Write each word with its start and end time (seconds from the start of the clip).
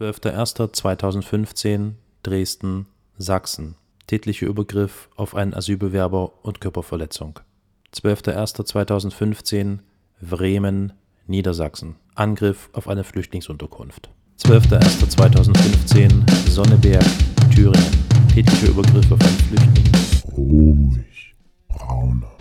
12.01.2015 0.00 1.92
Dresden, 2.22 2.86
Sachsen. 3.18 3.74
Tätlicher 4.06 4.46
Übergriff 4.46 5.10
auf 5.14 5.34
einen 5.34 5.52
Asylbewerber 5.52 6.32
und 6.42 6.62
Körperverletzung. 6.62 7.38
12.01.2015 7.94 9.80
Bremen, 10.22 10.94
Niedersachsen. 11.26 11.96
Angriff 12.14 12.70
auf 12.72 12.88
eine 12.88 13.04
Flüchtlingsunterkunft. 13.04 14.08
12.01.2015 14.42 16.48
Sonneberg, 16.48 17.04
Thüringen. 17.54 18.06
Tätlicher 18.32 18.68
Übergriff 18.68 19.12
auf 19.12 19.20
einen 19.20 19.38
Flüchtling. 19.38 19.92
Ruhig, 20.34 21.34
brauner. 21.68 22.39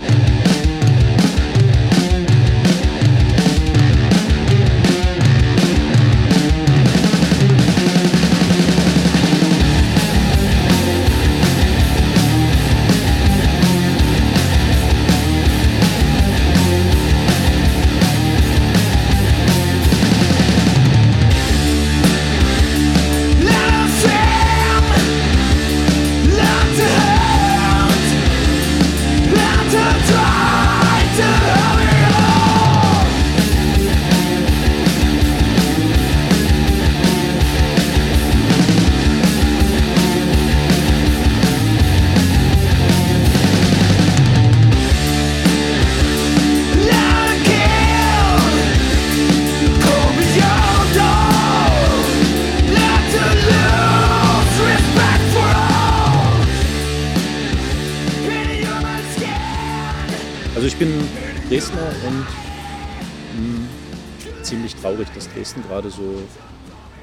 Dresden 65.49 65.63
gerade 65.67 65.89
so, 65.89 66.03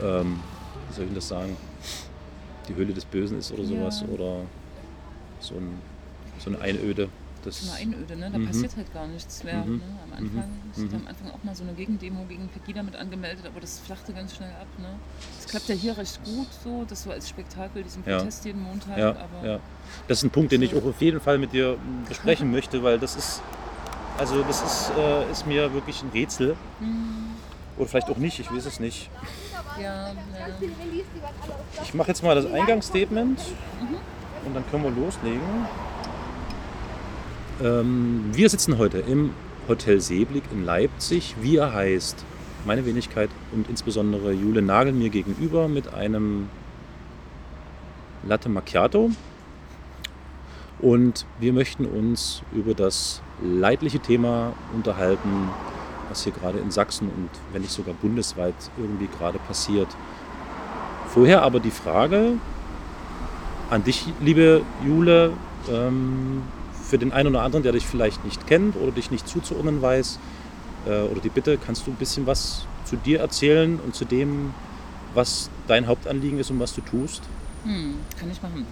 ähm, 0.02 0.38
wie 0.88 0.94
soll 0.94 1.04
ich 1.04 1.08
denn 1.10 1.14
das 1.14 1.28
sagen, 1.28 1.56
die 2.68 2.74
Höhle 2.74 2.92
des 2.92 3.04
Bösen 3.04 3.38
ist 3.38 3.52
oder 3.52 3.64
sowas 3.64 4.02
Ja. 4.02 4.08
oder 4.08 4.42
so, 5.40 5.54
ein, 5.56 5.80
so 6.38 6.50
eine 6.50 6.60
Einöde. 6.60 7.08
Das, 7.44 7.60
So 7.60 7.70
eine 7.72 7.80
Einöde, 7.94 8.16
ne? 8.16 8.30
Da 8.30 8.38
Mhm. 8.38 8.46
passiert 8.46 8.76
halt 8.76 8.92
gar 8.92 9.06
nichts 9.06 9.42
mehr. 9.44 9.64
Mhm. 9.64 9.76
Ne? 9.76 9.82
Am 10.04 10.12
Anfang, 10.12 10.50
ich 10.74 10.82
hatte 10.82 10.96
Mhm. 10.96 11.02
am 11.02 11.06
Anfang 11.08 11.30
auch 11.30 11.44
mal 11.44 11.54
so 11.54 11.62
eine 11.64 11.74
Gegendemo 11.74 12.24
gegen 12.24 12.48
Pegida 12.48 12.82
mit 12.82 12.96
angemeldet, 12.96 13.46
aber 13.46 13.60
das 13.60 13.78
flachte 13.80 14.12
ganz 14.12 14.34
schnell 14.34 14.50
ab. 14.50 14.66
Ne? 14.78 14.88
Das 15.36 15.46
klappt 15.48 15.68
ja 15.68 15.74
hier 15.74 15.96
recht 15.96 16.24
gut 16.24 16.48
so, 16.64 16.84
das 16.88 17.02
so 17.04 17.10
als 17.10 17.28
Spektakel, 17.28 17.82
diesen 17.84 18.04
Ja. 18.04 18.18
Protest 18.18 18.44
jeden 18.44 18.62
Montag. 18.62 18.98
ja, 18.98 19.10
aber 19.10 19.46
ja. 19.46 19.60
Das 20.08 20.18
ist 20.18 20.24
ein 20.24 20.30
Punkt, 20.30 20.50
den 20.52 20.62
ich 20.62 20.74
auch 20.74 20.84
auf 20.84 21.00
jeden 21.00 21.20
Fall 21.20 21.38
mit 21.38 21.52
dir 21.52 21.76
besprechen 22.08 22.50
möchte, 22.52 22.82
weil 22.82 22.98
das 22.98 23.14
ist, 23.16 23.42
also 24.18 24.42
das 24.42 24.62
ist, 24.62 24.92
äh, 24.98 25.30
ist 25.30 25.46
mir 25.46 25.72
wirklich 25.72 26.02
ein 26.02 26.08
Rätsel. 26.10 26.56
Hm, 26.80 27.25
Oder 27.76 27.88
vielleicht 27.88 28.08
auch 28.08 28.16
nicht, 28.16 28.38
ich 28.40 28.50
weiß 28.50 28.64
es 28.66 28.80
nicht. 28.80 29.10
ja. 29.80 30.10
Ich 31.82 31.94
mache 31.94 32.08
jetzt 32.08 32.22
mal 32.22 32.34
das 32.34 32.46
Eingangsstatement 32.46 33.38
Mhm. 33.80 33.96
und 34.46 34.54
dann 34.54 34.64
können 34.70 34.84
wir 34.84 34.90
loslegen. 34.90 35.40
Ähm, 37.62 38.30
wir 38.32 38.48
sitzen 38.50 38.78
heute 38.78 38.98
im 38.98 39.32
Hotel 39.68 40.00
Seeblick 40.00 40.44
in 40.52 40.64
Leipzig. 40.64 41.34
Wir 41.40 41.72
heißt 41.72 42.24
meine 42.64 42.84
Wenigkeit 42.86 43.30
und 43.52 43.68
insbesondere 43.68 44.32
Jule 44.32 44.62
Nagel 44.62 44.92
mir 44.92 45.10
gegenüber 45.10 45.68
mit 45.68 45.92
einem 45.94 46.48
Latte 48.26 48.48
Macchiato. 48.48 49.10
Und 50.78 51.24
wir 51.40 51.52
möchten 51.52 51.86
uns 51.86 52.42
über 52.52 52.74
das 52.74 53.22
leidliche 53.42 53.98
Thema 53.98 54.52
unterhalten, 54.74 55.48
was 56.08 56.24
hier 56.24 56.32
gerade 56.32 56.58
in 56.58 56.70
Sachsen 56.70 57.08
und 57.08 57.30
wenn 57.52 57.62
nicht 57.62 57.72
sogar 57.72 57.94
bundesweit 57.94 58.54
irgendwie 58.76 59.08
gerade 59.08 59.38
passiert. 59.38 59.88
Vorher 61.08 61.42
aber 61.42 61.60
die 61.60 61.70
Frage 61.70 62.34
an 63.70 63.84
dich, 63.84 64.06
liebe 64.20 64.62
Jule, 64.84 65.32
ähm, 65.70 66.42
für 66.82 66.98
den 66.98 67.12
einen 67.12 67.30
oder 67.30 67.42
anderen, 67.42 67.62
der 67.62 67.72
dich 67.72 67.86
vielleicht 67.86 68.24
nicht 68.24 68.46
kennt 68.46 68.76
oder 68.76 68.92
dich 68.92 69.10
nicht 69.10 69.26
zuzuordnen 69.26 69.82
weiß, 69.82 70.18
äh, 70.86 71.02
oder 71.02 71.20
die 71.20 71.28
Bitte, 71.28 71.58
kannst 71.58 71.86
du 71.86 71.90
ein 71.90 71.96
bisschen 71.96 72.26
was 72.26 72.64
zu 72.84 72.96
dir 72.96 73.20
erzählen 73.20 73.80
und 73.84 73.94
zu 73.94 74.04
dem, 74.04 74.54
was 75.14 75.50
dein 75.66 75.86
Hauptanliegen 75.86 76.38
ist 76.38 76.50
und 76.50 76.60
was 76.60 76.74
du 76.74 76.80
tust? 76.82 77.22
Hm, 77.64 77.96
kann 78.18 78.30
ich 78.30 78.40
machen. 78.40 78.66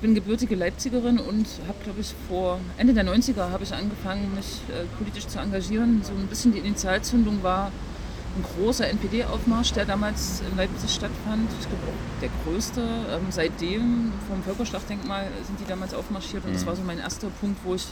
Ich 0.00 0.02
bin 0.02 0.14
gebürtige 0.14 0.54
Leipzigerin 0.54 1.18
und 1.18 1.46
habe, 1.68 1.76
glaube 1.84 2.00
ich, 2.00 2.14
vor 2.26 2.58
Ende 2.78 2.94
der 2.94 3.04
90er 3.04 3.50
habe 3.50 3.64
ich 3.64 3.74
angefangen, 3.74 4.34
mich 4.34 4.46
äh, 4.70 4.86
politisch 4.96 5.26
zu 5.26 5.38
engagieren. 5.38 6.00
So 6.02 6.12
ein 6.14 6.26
bisschen 6.26 6.52
die 6.52 6.60
Initialzündung 6.60 7.42
war 7.42 7.66
ein 7.66 8.42
großer 8.56 8.88
NPD-Aufmarsch, 8.88 9.74
der 9.74 9.84
damals 9.84 10.40
in 10.50 10.56
Leipzig 10.56 10.90
stattfand. 10.94 11.50
Ich 11.60 11.68
glaube 11.68 11.82
auch 11.88 12.20
der 12.22 12.30
größte. 12.46 12.80
Ähm, 12.80 13.26
seitdem 13.28 14.10
vom 14.26 14.42
Völkerschlachtdenkmal 14.42 15.26
sind 15.46 15.60
die 15.60 15.66
damals 15.68 15.92
aufmarschiert 15.92 16.46
und 16.46 16.54
das 16.54 16.62
Mhm. 16.62 16.68
war 16.68 16.76
so 16.76 16.82
mein 16.82 16.98
erster 16.98 17.28
Punkt, 17.38 17.58
wo 17.62 17.74
ich 17.74 17.84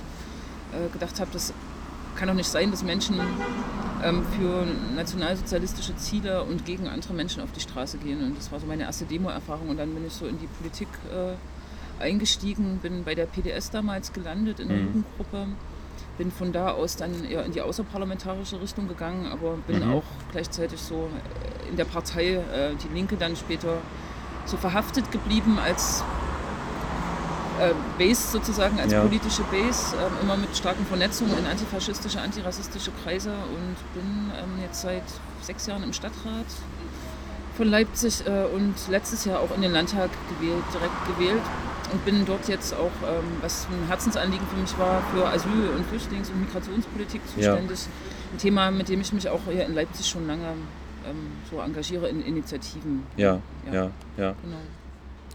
äh, 0.72 0.90
gedacht 0.90 1.20
habe, 1.20 1.28
das 1.34 1.52
kann 2.16 2.28
doch 2.28 2.34
nicht 2.34 2.48
sein, 2.48 2.70
dass 2.70 2.82
Menschen 2.82 3.20
ähm, 4.02 4.25
für 4.38 4.66
nationalsozialistische 4.96 5.94
Ziele 5.96 6.42
und 6.44 6.64
gegen 6.64 6.88
andere 6.88 7.12
Menschen 7.12 7.42
auf 7.42 7.52
die 7.52 7.60
Straße 7.60 7.98
gehen. 7.98 8.25
Und 8.25 8.38
das 8.38 8.50
war 8.50 8.58
so 8.60 8.66
meine 8.66 8.84
erste 8.84 9.04
Demo-Erfahrung. 9.04 9.69
Und 9.69 9.76
dann 9.76 9.92
bin 9.92 10.06
ich 10.06 10.14
so 10.14 10.25
in 10.25 10.38
die 10.38 10.46
Politik 10.46 10.88
äh, 11.12 11.34
eingestiegen, 12.00 12.78
bin 12.78 13.04
bei 13.04 13.14
der 13.14 13.26
PDS 13.26 13.70
damals 13.70 14.12
gelandet 14.12 14.60
in 14.60 14.69
der 14.69 14.76
Mhm. 14.78 14.84
Jugendgruppe, 14.86 15.47
bin 16.16 16.31
von 16.32 16.53
da 16.53 16.70
aus 16.72 16.97
dann 16.97 17.25
eher 17.25 17.44
in 17.44 17.53
die 17.53 17.60
außerparlamentarische 17.60 18.60
Richtung 18.60 18.88
gegangen, 18.88 19.26
aber 19.26 19.56
bin 19.66 19.81
Mhm. 19.86 19.92
auch 19.92 20.04
gleichzeitig 20.32 20.81
so 20.81 21.08
äh, 21.66 21.69
in 21.70 21.76
der 21.76 21.84
Partei, 21.84 22.34
äh, 22.34 22.75
die 22.82 22.92
Linke 22.94 23.16
dann 23.16 23.37
später 23.37 23.78
so 24.47 24.56
verhaftet 24.56 25.10
geblieben 25.12 25.58
als 25.58 26.03
äh, 27.60 27.75
Base 27.98 28.31
sozusagen, 28.31 28.78
als 28.78 28.92
Ja. 28.92 29.03
politische 29.03 29.42
Base, 29.44 29.97
ähm, 29.97 30.12
immer 30.22 30.37
mit 30.37 30.56
starken 30.56 30.87
Vernetzungen 30.87 31.37
in 31.38 31.44
antifaschistische, 31.47 32.20
antirassistische 32.20 32.92
Kreise 33.03 33.31
und 33.31 33.76
bin 33.94 34.31
ähm, 34.41 34.62
jetzt 34.62 34.81
seit 34.82 35.03
sechs 35.42 35.66
Jahren 35.66 35.82
im 35.82 35.92
Stadtrat 35.92 36.47
von 37.56 37.66
Leipzig 37.69 38.25
äh, 38.26 38.44
und 38.54 38.75
letztes 38.88 39.25
Jahr 39.25 39.41
auch 39.41 39.53
in 39.56 39.62
den 39.62 39.72
Landtag 39.72 40.10
gewählt, 40.38 40.62
direkt 40.72 41.06
gewählt 41.16 41.42
und 41.93 42.04
bin 42.04 42.25
dort 42.26 42.49
jetzt 42.49 42.75
auch, 42.75 42.91
ähm, 43.09 43.25
was 43.41 43.66
ein 43.71 43.87
Herzensanliegen 43.88 44.47
für 44.47 44.56
mich 44.60 44.78
war, 44.78 45.03
für 45.15 45.26
Asyl- 45.26 45.71
und 45.76 45.84
Flüchtlings- 45.87 46.31
und 46.31 46.41
Migrationspolitik 46.41 47.21
Ja. 47.37 47.53
zuständig. 47.54 47.81
Ein 48.32 48.38
Thema, 48.38 48.71
mit 48.71 48.88
dem 48.88 49.00
ich 49.00 49.12
mich 49.12 49.28
auch 49.28 49.41
hier 49.50 49.65
in 49.66 49.75
Leipzig 49.75 50.06
schon 50.06 50.26
lange 50.26 50.49
ähm, 51.06 51.16
so 51.50 51.60
engagiere 51.60 52.09
in 52.09 52.22
Initiativen. 52.22 53.03
Ja, 53.16 53.41
ja, 53.66 53.72
Ja. 53.75 53.91
ja. 54.16 54.34
Genau. 54.43 54.56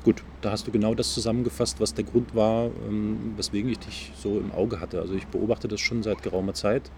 Gut, 0.03 0.21
da 0.41 0.51
hast 0.51 0.67
du 0.67 0.71
genau 0.71 0.93
das 0.93 1.13
zusammengefasst, 1.13 1.79
was 1.79 1.93
der 1.93 2.03
Grund 2.03 2.35
war, 2.35 2.65
ähm, 2.87 3.33
weswegen 3.37 3.71
ich 3.71 3.79
dich 3.79 4.11
so 4.15 4.37
im 4.37 4.51
Auge 4.51 4.79
hatte. 4.81 4.99
Also 4.99 5.13
ich 5.15 5.25
beobachte 5.27 5.67
das 5.69 5.79
schon 5.79 6.03
seit 6.03 6.21
geraumer 6.21 6.53
Zeit, 6.53 6.91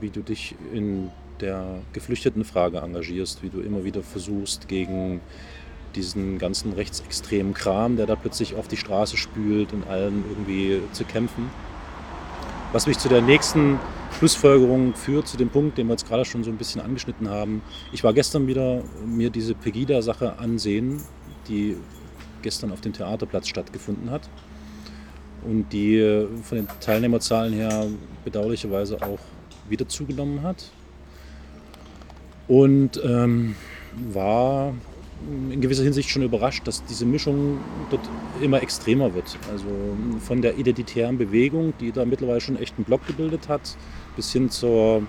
wie 0.00 0.10
du 0.10 0.20
dich 0.22 0.54
in 0.72 1.10
der 1.40 1.80
Geflüchtetenfrage 1.92 2.78
engagierst, 2.78 3.42
wie 3.42 3.48
du 3.48 3.60
immer 3.60 3.82
wieder 3.82 4.04
versuchst, 4.04 4.68
gegen 4.68 5.20
diesen 5.94 6.38
ganzen 6.38 6.72
rechtsextremen 6.72 7.54
Kram, 7.54 7.96
der 7.96 8.06
da 8.06 8.16
plötzlich 8.16 8.54
auf 8.54 8.68
die 8.68 8.76
Straße 8.76 9.16
spült 9.16 9.72
und 9.72 9.86
allen 9.88 10.24
irgendwie 10.28 10.80
zu 10.92 11.04
kämpfen. 11.04 11.50
Was 12.72 12.86
mich 12.86 12.98
zu 12.98 13.08
der 13.08 13.20
nächsten 13.20 13.78
Schlussfolgerung 14.18 14.94
führt, 14.94 15.26
zu 15.26 15.36
dem 15.36 15.48
Punkt, 15.48 15.78
den 15.78 15.86
wir 15.86 15.94
jetzt 15.94 16.06
gerade 16.06 16.24
schon 16.24 16.44
so 16.44 16.50
ein 16.50 16.56
bisschen 16.56 16.80
angeschnitten 16.80 17.28
haben. 17.28 17.62
Ich 17.92 18.04
war 18.04 18.12
gestern 18.12 18.46
wieder 18.46 18.82
mir 19.04 19.30
diese 19.30 19.54
Pegida-Sache 19.54 20.38
ansehen, 20.38 21.00
die 21.48 21.76
gestern 22.42 22.72
auf 22.72 22.80
dem 22.80 22.92
Theaterplatz 22.92 23.48
stattgefunden 23.48 24.10
hat 24.10 24.28
und 25.42 25.72
die 25.72 26.26
von 26.42 26.58
den 26.58 26.68
Teilnehmerzahlen 26.80 27.52
her 27.52 27.86
bedauerlicherweise 28.24 29.00
auch 29.02 29.18
wieder 29.68 29.88
zugenommen 29.88 30.42
hat. 30.42 30.70
Und 32.46 33.00
ähm, 33.04 33.54
war 34.12 34.74
in 35.50 35.60
gewisser 35.60 35.82
Hinsicht 35.82 36.08
schon 36.10 36.22
überrascht, 36.22 36.66
dass 36.66 36.84
diese 36.84 37.04
Mischung 37.04 37.58
dort 37.90 38.02
immer 38.40 38.62
extremer 38.62 39.14
wird. 39.14 39.38
Also 39.52 39.66
von 40.20 40.42
der 40.42 40.58
identitären 40.58 41.18
Bewegung, 41.18 41.74
die 41.80 41.92
da 41.92 42.04
mittlerweile 42.04 42.40
schon 42.40 42.56
echt 42.56 42.76
einen 42.76 42.84
Block 42.84 43.06
gebildet 43.06 43.48
hat, 43.48 43.76
bis 44.16 44.32
hin 44.32 44.50
zur 44.50 45.02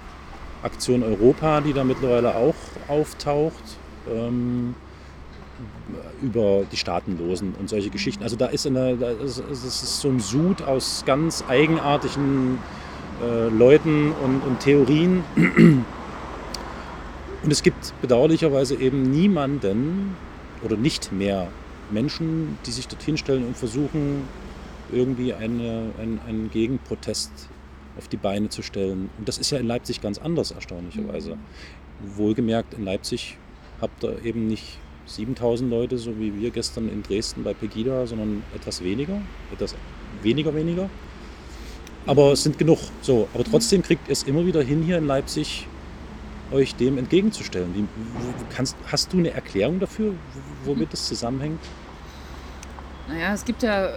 Aktion 0.64 1.04
Europa, 1.04 1.62
die 1.62 1.74
da 1.74 1.84
mittlerweile 1.84 2.36
auch 2.36 2.56
auftaucht. 2.88 3.64
ähm, 4.10 4.76
über 6.22 6.64
die 6.72 6.78
Staatenlosen 6.78 7.56
und 7.60 7.70
solche 7.70 7.90
Geschichten. 7.90 8.24
Also 8.24 8.36
da 8.36 8.48
ist, 8.48 8.68
eine, 8.68 8.96
da 8.98 9.12
ist, 9.12 9.40
ist 9.40 10.02
so 10.02 10.10
ein 10.10 10.20
Sud 10.20 10.62
aus 10.62 11.04
ganz 11.06 11.44
eigenartigen 11.48 12.60
äh, 13.24 13.50
Leuten 13.50 14.12
und, 14.24 14.42
und 14.42 14.60
Theorien. 14.60 15.24
Und 17.44 17.52
es 17.52 17.64
gibt 17.64 17.94
bedauerlicherweise 18.02 18.76
eben 18.76 19.10
niemanden 19.10 20.16
oder 20.64 20.78
nicht 20.78 21.12
mehr 21.12 21.48
Menschen, 21.90 22.58
die 22.66 22.72
sich 22.72 22.88
dorthin 22.88 23.18
stellen 23.18 23.46
und 23.46 23.58
versuchen, 23.58 24.24
irgendwie 24.92 25.34
eine, 25.34 25.92
einen, 26.00 26.20
einen 26.28 26.52
Gegenprotest 26.52 27.32
auf 27.98 28.08
die 28.08 28.18
Beine 28.18 28.50
zu 28.50 28.62
stellen. 28.62 29.10
Und 29.18 29.28
das 29.28 29.38
ist 29.38 29.52
ja 29.52 29.58
in 29.58 29.68
Leipzig 29.68 30.02
ganz 30.02 30.18
anders, 30.18 30.52
erstaunlicherweise. 30.52 31.38
Wohlgemerkt, 32.16 32.74
in 32.74 32.86
Leipzig 32.86 33.38
habt 33.80 34.04
ihr 34.04 34.24
eben 34.24 34.48
nicht 34.48 34.78
7000 35.06 35.70
Leute, 35.70 35.98
so 35.98 36.20
wie 36.20 36.40
wir 36.40 36.52
gestern 36.52 36.90
in 36.90 37.04
Dresden 37.04 37.44
bei 37.44 37.54
Pegida, 37.54 38.06
sondern 38.06 38.44
etwas 38.56 38.84
weniger, 38.84 39.22
etwas 39.52 39.76
weniger, 40.22 40.54
weniger. 40.56 40.90
Aber 42.06 42.32
es 42.32 42.44
sind 42.44 42.58
genug. 42.58 42.80
So, 43.02 43.28
aber 43.34 43.44
trotzdem 43.44 43.82
kriegt 43.82 44.08
ihr 44.08 44.14
es 44.14 44.24
immer 44.24 44.46
wieder 44.46 44.62
hin, 44.62 44.84
hier 44.84 44.98
in 44.98 45.06
Leipzig 45.06 45.68
euch 46.52 46.76
dem 46.76 46.98
entgegenzustellen. 46.98 47.74
Wie, 47.74 47.86
kannst, 48.54 48.76
hast 48.92 49.14
du 49.14 49.18
eine 49.18 49.32
Erklärung 49.32 49.80
dafür, 49.80 50.14
womit 50.66 50.94
das 50.94 51.08
zusammenhängt? 51.08 51.60
Naja, 53.08 53.34
es 53.34 53.44
gibt 53.44 53.64
ja, 53.64 53.90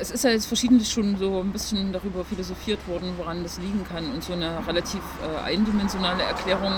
es 0.00 0.10
ist 0.10 0.24
ja 0.24 0.30
jetzt 0.30 0.46
verschiedentlich 0.46 0.88
schon 0.88 1.16
so 1.18 1.40
ein 1.40 1.52
bisschen 1.52 1.92
darüber 1.92 2.24
philosophiert 2.24 2.86
worden, 2.88 3.12
woran 3.18 3.42
das 3.42 3.58
liegen 3.58 3.84
kann. 3.84 4.12
Und 4.12 4.22
so 4.24 4.32
eine 4.32 4.66
relativ 4.66 5.02
äh, 5.22 5.42
eindimensionale 5.42 6.22
Erklärung 6.22 6.74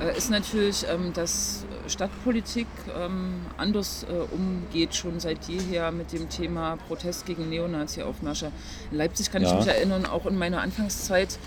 äh, 0.00 0.16
ist 0.16 0.30
natürlich, 0.30 0.86
ähm, 0.88 1.12
dass 1.12 1.64
Stadtpolitik 1.86 2.66
ähm, 2.96 3.40
anders 3.56 4.06
äh, 4.08 4.34
umgeht, 4.34 4.94
schon 4.94 5.18
seit 5.18 5.44
jeher 5.48 5.90
mit 5.90 6.12
dem 6.12 6.28
Thema 6.28 6.76
Protest 6.86 7.26
gegen 7.26 7.48
Neonazi-Aufmärsche. 7.48 8.52
In 8.90 8.98
Leipzig 8.98 9.30
kann 9.30 9.42
ja. 9.42 9.48
ich 9.48 9.54
mich 9.66 9.74
erinnern, 9.74 10.06
auch 10.06 10.26
in 10.26 10.36
meiner 10.36 10.60
Anfangszeit 10.60 11.38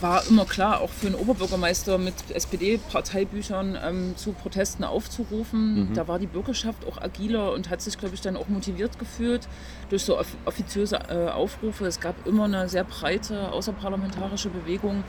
war 0.00 0.26
immer 0.26 0.44
klar, 0.44 0.80
auch 0.80 0.90
für 0.90 1.06
einen 1.06 1.16
Oberbürgermeister 1.16 1.98
mit 1.98 2.14
SPD-Parteibüchern 2.32 3.78
ähm, 3.82 4.16
zu 4.16 4.32
Protesten 4.32 4.84
aufzurufen. 4.84 5.90
Mhm. 5.90 5.94
Da 5.94 6.08
war 6.08 6.18
die 6.18 6.26
Bürgerschaft 6.26 6.86
auch 6.86 7.00
agiler 7.00 7.52
und 7.52 7.70
hat 7.70 7.80
sich, 7.82 7.98
glaube 7.98 8.14
ich, 8.14 8.20
dann 8.20 8.36
auch 8.36 8.48
motiviert 8.48 8.98
gefühlt 8.98 9.48
durch 9.88 10.04
so 10.04 10.18
offiziöse 10.44 10.98
äh, 11.08 11.28
Aufrufe. 11.28 11.86
Es 11.86 12.00
gab 12.00 12.26
immer 12.26 12.44
eine 12.44 12.68
sehr 12.68 12.84
breite 12.84 13.52
außerparlamentarische 13.52 14.48
Bewegung. 14.48 15.04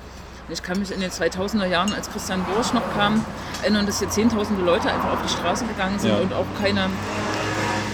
Ich 0.49 0.63
kann 0.63 0.79
mich 0.79 0.91
in 0.91 0.99
den 0.99 1.11
2000er 1.11 1.67
Jahren, 1.67 1.93
als 1.93 2.09
Christian 2.09 2.43
Borsch 2.43 2.73
noch 2.73 2.93
kam, 2.93 3.23
erinnern, 3.61 3.85
dass 3.85 3.99
hier 3.99 4.09
zehntausende 4.09 4.63
Leute 4.63 4.91
einfach 4.91 5.13
auf 5.13 5.21
die 5.23 5.29
Straße 5.29 5.65
gegangen 5.65 5.97
sind 5.99 6.11
ja. 6.11 6.17
und 6.17 6.33
auch 6.33 6.45
keine 6.61 6.89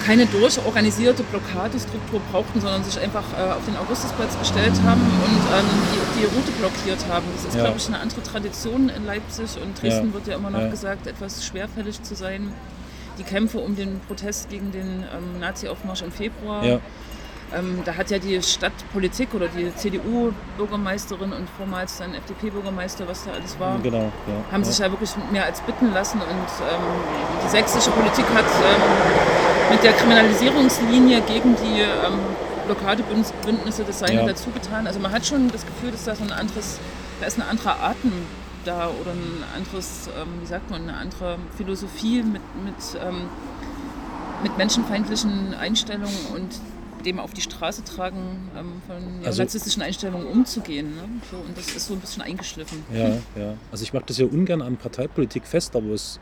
keine 0.07 0.25
durchorganisierte 0.25 1.21
Blockadestruktur 1.23 2.21
brauchten, 2.31 2.61
sondern 2.61 2.81
sich 2.85 2.97
einfach 2.99 3.25
äh, 3.37 3.51
auf 3.51 3.65
den 3.65 3.75
Augustusplatz 3.75 4.39
gestellt 4.39 4.73
haben 4.85 5.01
und 5.01 5.41
ähm, 5.53 5.65
die, 5.91 6.21
die, 6.21 6.25
Route 6.25 6.51
blockiert 6.59 7.05
haben. 7.09 7.25
Das 7.35 7.43
ist, 7.43 7.55
ja. 7.55 7.63
glaube 7.65 7.77
ich, 7.77 7.87
eine 7.87 7.99
andere 7.99 8.23
Tradition 8.23 8.87
in 8.87 9.05
Leipzig 9.05 9.61
und 9.61 9.81
Dresden 9.81 10.07
ja. 10.07 10.13
wird 10.13 10.27
ja 10.27 10.35
immer 10.35 10.49
noch 10.49 10.61
ja. 10.61 10.69
gesagt, 10.69 11.07
etwas 11.07 11.45
schwerfällig 11.45 12.01
zu 12.03 12.15
sein. 12.15 12.53
Die 13.19 13.23
Kämpfe 13.23 13.57
um 13.57 13.75
den 13.75 13.99
Protest 14.07 14.49
gegen 14.49 14.71
den 14.71 15.03
ähm, 15.13 15.39
Nazi-Aufmarsch 15.41 16.03
im 16.03 16.11
Februar. 16.13 16.79
Ähm, 17.55 17.81
da 17.85 17.95
hat 17.95 18.09
ja 18.09 18.19
die 18.19 18.41
Stadtpolitik 18.41 19.33
oder 19.33 19.47
die 19.47 19.73
CDU-Bürgermeisterin 19.73 21.31
und 21.31 21.49
vormals 21.57 21.97
dann 21.97 22.13
FDP-Bürgermeister, 22.13 23.07
was 23.07 23.23
da 23.23 23.31
alles 23.31 23.57
war, 23.57 23.79
genau, 23.79 24.11
ja, 24.27 24.51
haben 24.51 24.65
sich 24.65 24.77
ja 24.79 24.91
wirklich 24.91 25.11
mehr 25.31 25.45
als 25.45 25.61
bitten 25.61 25.93
lassen. 25.93 26.19
Und 26.19 26.27
ähm, 26.27 26.81
die 27.45 27.49
sächsische 27.49 27.89
Politik 27.91 28.25
hat 28.35 28.45
ähm, 28.45 29.46
mit 29.77 29.83
der 29.83 29.93
Kriminalisierungslinie 29.93 31.21
gegen 31.21 31.55
die 31.55 31.81
ähm, 31.81 32.19
Blockadebündnisse 32.65 33.83
das 33.83 33.99
Seine 33.99 34.21
ja. 34.21 34.25
dazu 34.25 34.49
getan. 34.49 34.87
Also 34.87 34.99
man 34.99 35.11
hat 35.11 35.25
schon 35.25 35.51
das 35.51 35.65
Gefühl, 35.67 35.91
dass 35.91 36.05
da 36.05 36.15
so 36.15 36.23
ein 36.23 36.31
anderes, 36.31 36.79
da 37.19 37.27
ist 37.27 37.37
ein 37.37 37.47
anderer 37.47 37.83
Atem 37.83 38.11
da 38.65 38.89
oder 38.89 39.11
ein 39.11 39.43
anderes, 39.55 40.09
ähm, 40.19 40.41
wie 40.41 40.47
sagt 40.47 40.71
man, 40.71 40.83
eine 40.83 40.97
andere 40.97 41.37
Philosophie 41.57 42.23
mit, 42.23 42.41
mit, 42.65 42.75
ähm, 42.99 43.29
mit 44.41 44.57
menschenfeindlichen 44.57 45.53
Einstellungen 45.53 46.25
und 46.33 46.59
dem 47.05 47.19
auf 47.19 47.33
die 47.33 47.41
Straße 47.41 47.83
tragen, 47.83 48.49
ähm, 48.57 48.81
von 48.87 49.25
also, 49.25 49.43
narzisstischen 49.43 49.83
Einstellungen 49.83 50.25
umzugehen. 50.25 50.95
Ne? 50.95 51.03
So, 51.29 51.37
und 51.37 51.55
das 51.55 51.67
ist 51.67 51.85
so 51.85 51.93
ein 51.93 51.99
bisschen 51.99 52.23
eingeschliffen. 52.23 52.83
Ja, 52.91 53.09
ja. 53.39 53.53
Also 53.71 53.83
ich 53.83 53.93
mache 53.93 54.05
das 54.07 54.17
ja 54.17 54.25
ungern 54.25 54.63
an 54.63 54.77
Parteipolitik 54.77 55.45
fest, 55.45 55.75
aber 55.75 55.89
es 55.89 56.19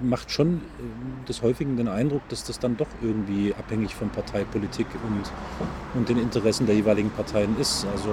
macht 0.00 0.30
schon 0.30 0.56
äh, 0.56 1.26
des 1.28 1.42
Häufigen 1.42 1.76
den 1.76 1.88
Eindruck, 1.88 2.22
dass 2.28 2.44
das 2.44 2.58
dann 2.58 2.76
doch 2.76 2.88
irgendwie 3.02 3.54
abhängig 3.54 3.94
von 3.94 4.10
Parteipolitik 4.10 4.86
und, 5.06 5.98
und 5.98 6.08
den 6.08 6.18
Interessen 6.18 6.66
der 6.66 6.74
jeweiligen 6.74 7.10
Parteien 7.10 7.58
ist. 7.58 7.86
Also 7.92 8.10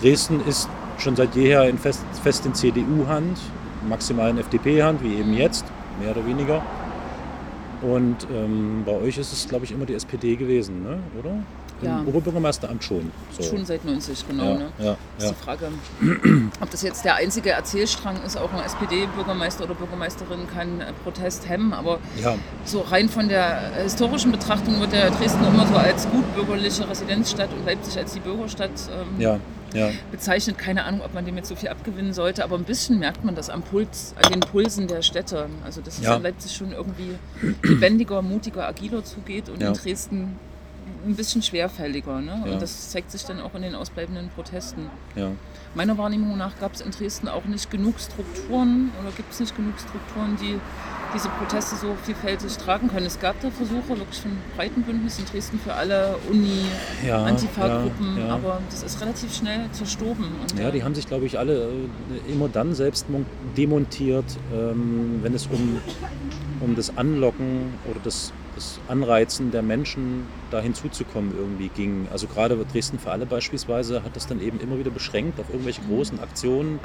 Dresden 0.00 0.40
ist 0.46 0.68
schon 0.98 1.16
seit 1.16 1.34
jeher 1.34 1.68
in 1.68 1.78
fest, 1.78 2.04
fest 2.22 2.46
in 2.46 2.54
CDU-Hand, 2.54 3.38
maximal 3.88 4.30
in 4.30 4.38
FDP-Hand, 4.38 5.02
wie 5.02 5.14
eben 5.16 5.34
jetzt, 5.34 5.64
mehr 6.00 6.10
oder 6.10 6.26
weniger. 6.26 6.62
Und 7.82 8.26
ähm, 8.32 8.82
bei 8.84 8.92
euch 8.92 9.18
ist 9.18 9.32
es, 9.32 9.48
glaube 9.48 9.64
ich, 9.64 9.72
immer 9.72 9.86
die 9.86 9.94
SPD 9.94 10.36
gewesen, 10.36 10.82
ne? 10.82 10.98
oder? 11.18 11.38
Ja. 11.82 12.00
Im 12.00 12.08
Oberbürgermeisteramt 12.08 12.82
schon. 12.82 13.12
So. 13.38 13.42
Schon 13.42 13.66
seit 13.66 13.84
90, 13.84 14.26
genau. 14.26 14.44
Ja, 14.44 14.54
ne? 14.54 14.68
ja, 14.78 14.96
das 15.18 15.24
ist 15.26 15.34
die 15.38 15.44
Frage, 15.44 15.68
ob 16.60 16.70
das 16.70 16.82
jetzt 16.82 17.04
der 17.04 17.16
einzige 17.16 17.50
Erzählstrang 17.50 18.22
ist. 18.24 18.36
Auch 18.38 18.52
ein 18.52 18.60
SPD-Bürgermeister 18.60 19.64
oder 19.64 19.74
Bürgermeisterin 19.74 20.46
kann 20.52 20.82
Protest 21.04 21.48
hemmen. 21.48 21.72
Aber 21.72 21.98
so 22.64 22.80
rein 22.80 23.08
von 23.08 23.28
der 23.28 23.74
historischen 23.82 24.32
Betrachtung 24.32 24.80
wird 24.80 24.92
der 24.92 25.10
Dresden 25.10 25.44
immer 25.44 25.66
so 25.66 25.74
als 25.74 26.08
gutbürgerliche 26.08 26.88
Residenzstadt 26.88 27.50
und 27.52 27.66
Leipzig 27.66 27.98
als 27.98 28.14
die 28.14 28.20
Bürgerstadt 28.20 28.70
ähm, 28.90 29.20
ja 29.20 29.38
ja. 29.74 29.90
bezeichnet. 30.10 30.58
Keine 30.58 30.84
Ahnung, 30.84 31.02
ob 31.02 31.14
man 31.14 31.24
dem 31.24 31.36
jetzt 31.36 31.48
so 31.48 31.56
viel 31.56 31.68
abgewinnen 31.68 32.12
sollte, 32.12 32.44
aber 32.44 32.56
ein 32.56 32.64
bisschen 32.64 32.98
merkt 32.98 33.24
man 33.24 33.34
das 33.34 33.50
am 33.50 33.62
Puls, 33.62 34.14
an 34.22 34.32
den 34.32 34.40
Pulsen 34.40 34.88
der 34.88 35.02
Städte. 35.02 35.48
Also 35.64 35.80
dass 35.80 36.00
ja. 36.00 36.12
es 36.12 36.16
in 36.16 36.22
Leipzig 36.22 36.52
schon 36.52 36.72
irgendwie 36.72 37.16
lebendiger, 37.62 38.22
mutiger, 38.22 38.66
agiler 38.66 39.04
zugeht 39.04 39.48
und 39.48 39.60
ja. 39.60 39.68
in 39.68 39.74
Dresden 39.74 40.38
ein 41.06 41.16
bisschen 41.16 41.42
schwerfälliger. 41.42 42.20
Ne? 42.20 42.42
Und 42.44 42.62
das 42.62 42.90
zeigt 42.90 43.10
sich 43.10 43.24
dann 43.24 43.40
auch 43.40 43.54
in 43.54 43.62
den 43.62 43.74
ausbleibenden 43.74 44.28
Protesten. 44.30 44.90
Meiner 45.74 45.98
Wahrnehmung 45.98 46.36
nach 46.36 46.58
gab 46.58 46.74
es 46.74 46.80
in 46.80 46.90
Dresden 46.90 47.28
auch 47.28 47.44
nicht 47.44 47.70
genug 47.70 48.00
Strukturen 48.00 48.90
oder 49.00 49.10
gibt 49.14 49.32
es 49.32 49.40
nicht 49.40 49.54
genug 49.54 49.74
Strukturen, 49.78 50.36
die 50.40 50.58
diese 51.14 51.28
Proteste 51.28 51.76
so 51.76 51.94
vielfältig 52.02 52.56
tragen 52.56 52.88
können. 52.88 53.06
Es 53.06 53.20
gab 53.20 53.40
da 53.40 53.50
Versuche 53.50 53.88
wirklich 53.88 54.20
von 54.20 54.32
breiten 54.56 54.82
Bündnis 54.82 55.18
in 55.18 55.26
Dresden 55.26 55.58
für 55.58 55.72
alle 55.72 56.16
Uni, 56.30 56.64
ja, 57.06 57.24
Antifa-Gruppen, 57.24 58.18
ja, 58.18 58.26
ja. 58.26 58.34
aber 58.34 58.60
das 58.70 58.82
ist 58.82 59.00
relativ 59.00 59.34
schnell 59.34 59.60
zerstoben. 59.72 60.26
Ja, 60.58 60.70
die 60.70 60.82
haben 60.82 60.94
sich, 60.94 61.06
glaube 61.06 61.26
ich, 61.26 61.38
alle 61.38 61.68
äh, 61.68 62.32
immer 62.32 62.48
dann 62.48 62.74
selbst 62.74 63.06
demontiert, 63.56 64.24
ähm, 64.52 65.20
wenn 65.22 65.34
es 65.34 65.46
um, 65.46 65.80
um 66.60 66.74
das 66.74 66.96
Anlocken 66.96 67.74
oder 67.90 68.00
das, 68.02 68.32
das 68.56 68.80
Anreizen 68.88 69.52
der 69.52 69.62
Menschen, 69.62 70.26
da 70.50 70.60
hinzuzukommen, 70.60 71.32
irgendwie 71.38 71.68
ging. 71.68 72.08
Also 72.10 72.26
gerade 72.26 72.56
Dresden 72.72 72.98
für 72.98 73.12
alle 73.12 73.26
beispielsweise 73.26 74.02
hat 74.02 74.16
das 74.16 74.26
dann 74.26 74.40
eben 74.40 74.58
immer 74.58 74.78
wieder 74.78 74.90
beschränkt 74.90 75.38
auf 75.38 75.48
irgendwelche 75.50 75.82
großen 75.82 76.18
Aktionen, 76.18 76.80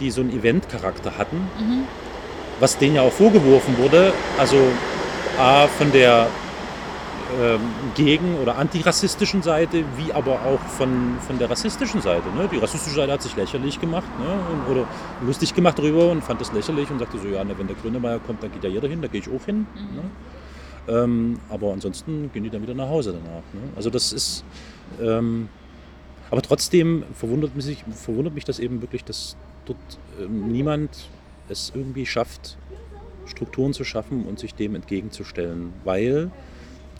die 0.00 0.10
so 0.10 0.22
einen 0.22 0.30
Event-Charakter 0.30 1.18
hatten. 1.18 1.36
Mhm 1.58 1.84
was 2.60 2.78
denen 2.78 2.96
ja 2.96 3.02
auch 3.02 3.12
vorgeworfen 3.12 3.76
wurde, 3.78 4.12
also 4.38 4.56
A, 5.38 5.66
von 5.66 5.90
der 5.92 6.28
ähm, 7.40 7.60
gegen- 7.96 8.36
oder 8.36 8.56
antirassistischen 8.56 9.42
Seite, 9.42 9.84
wie 9.96 10.12
aber 10.12 10.32
auch 10.32 10.60
von, 10.60 11.16
von 11.26 11.38
der 11.38 11.50
rassistischen 11.50 12.00
Seite. 12.00 12.28
Ne? 12.36 12.48
Die 12.52 12.58
rassistische 12.58 12.96
Seite 12.96 13.12
hat 13.12 13.22
sich 13.22 13.34
lächerlich 13.34 13.80
gemacht 13.80 14.06
ne? 14.20 14.26
und, 14.52 14.72
oder 14.72 14.86
lustig 15.26 15.54
gemacht 15.54 15.78
darüber 15.78 16.10
und 16.10 16.22
fand 16.22 16.40
das 16.40 16.52
lächerlich 16.52 16.90
und 16.90 17.00
sagte 17.00 17.18
so, 17.18 17.26
ja, 17.26 17.42
ne, 17.42 17.54
wenn 17.58 17.66
der 17.66 17.76
Grünemeier 17.76 18.20
kommt, 18.20 18.42
dann 18.42 18.52
geht 18.52 18.62
ja 18.62 18.70
jeder 18.70 18.88
hin, 18.88 19.02
da 19.02 19.08
gehe 19.08 19.20
ich 19.20 19.28
auch 19.28 19.44
hin. 19.44 19.66
Mhm. 19.74 19.96
Ne? 19.96 20.02
Ähm, 20.88 21.38
aber 21.48 21.72
ansonsten 21.72 22.30
gehen 22.32 22.44
die 22.44 22.50
dann 22.50 22.62
wieder 22.62 22.74
nach 22.74 22.88
Hause 22.88 23.12
danach. 23.12 23.42
Ne? 23.52 23.60
Also 23.76 23.90
das 23.90 24.12
ist, 24.12 24.44
ähm, 25.00 25.48
aber 26.30 26.42
trotzdem 26.42 27.04
verwundert 27.14 27.56
mich, 27.56 27.84
verwundert 27.92 28.34
mich 28.34 28.44
das 28.44 28.58
eben 28.58 28.82
wirklich, 28.82 29.04
dass 29.04 29.36
dort 29.64 29.78
ähm, 30.20 30.48
niemand 30.48 31.08
es 31.48 31.72
irgendwie 31.74 32.06
schafft, 32.06 32.58
Strukturen 33.26 33.72
zu 33.72 33.84
schaffen 33.84 34.26
und 34.26 34.38
sich 34.38 34.54
dem 34.54 34.74
entgegenzustellen. 34.74 35.72
Weil, 35.84 36.30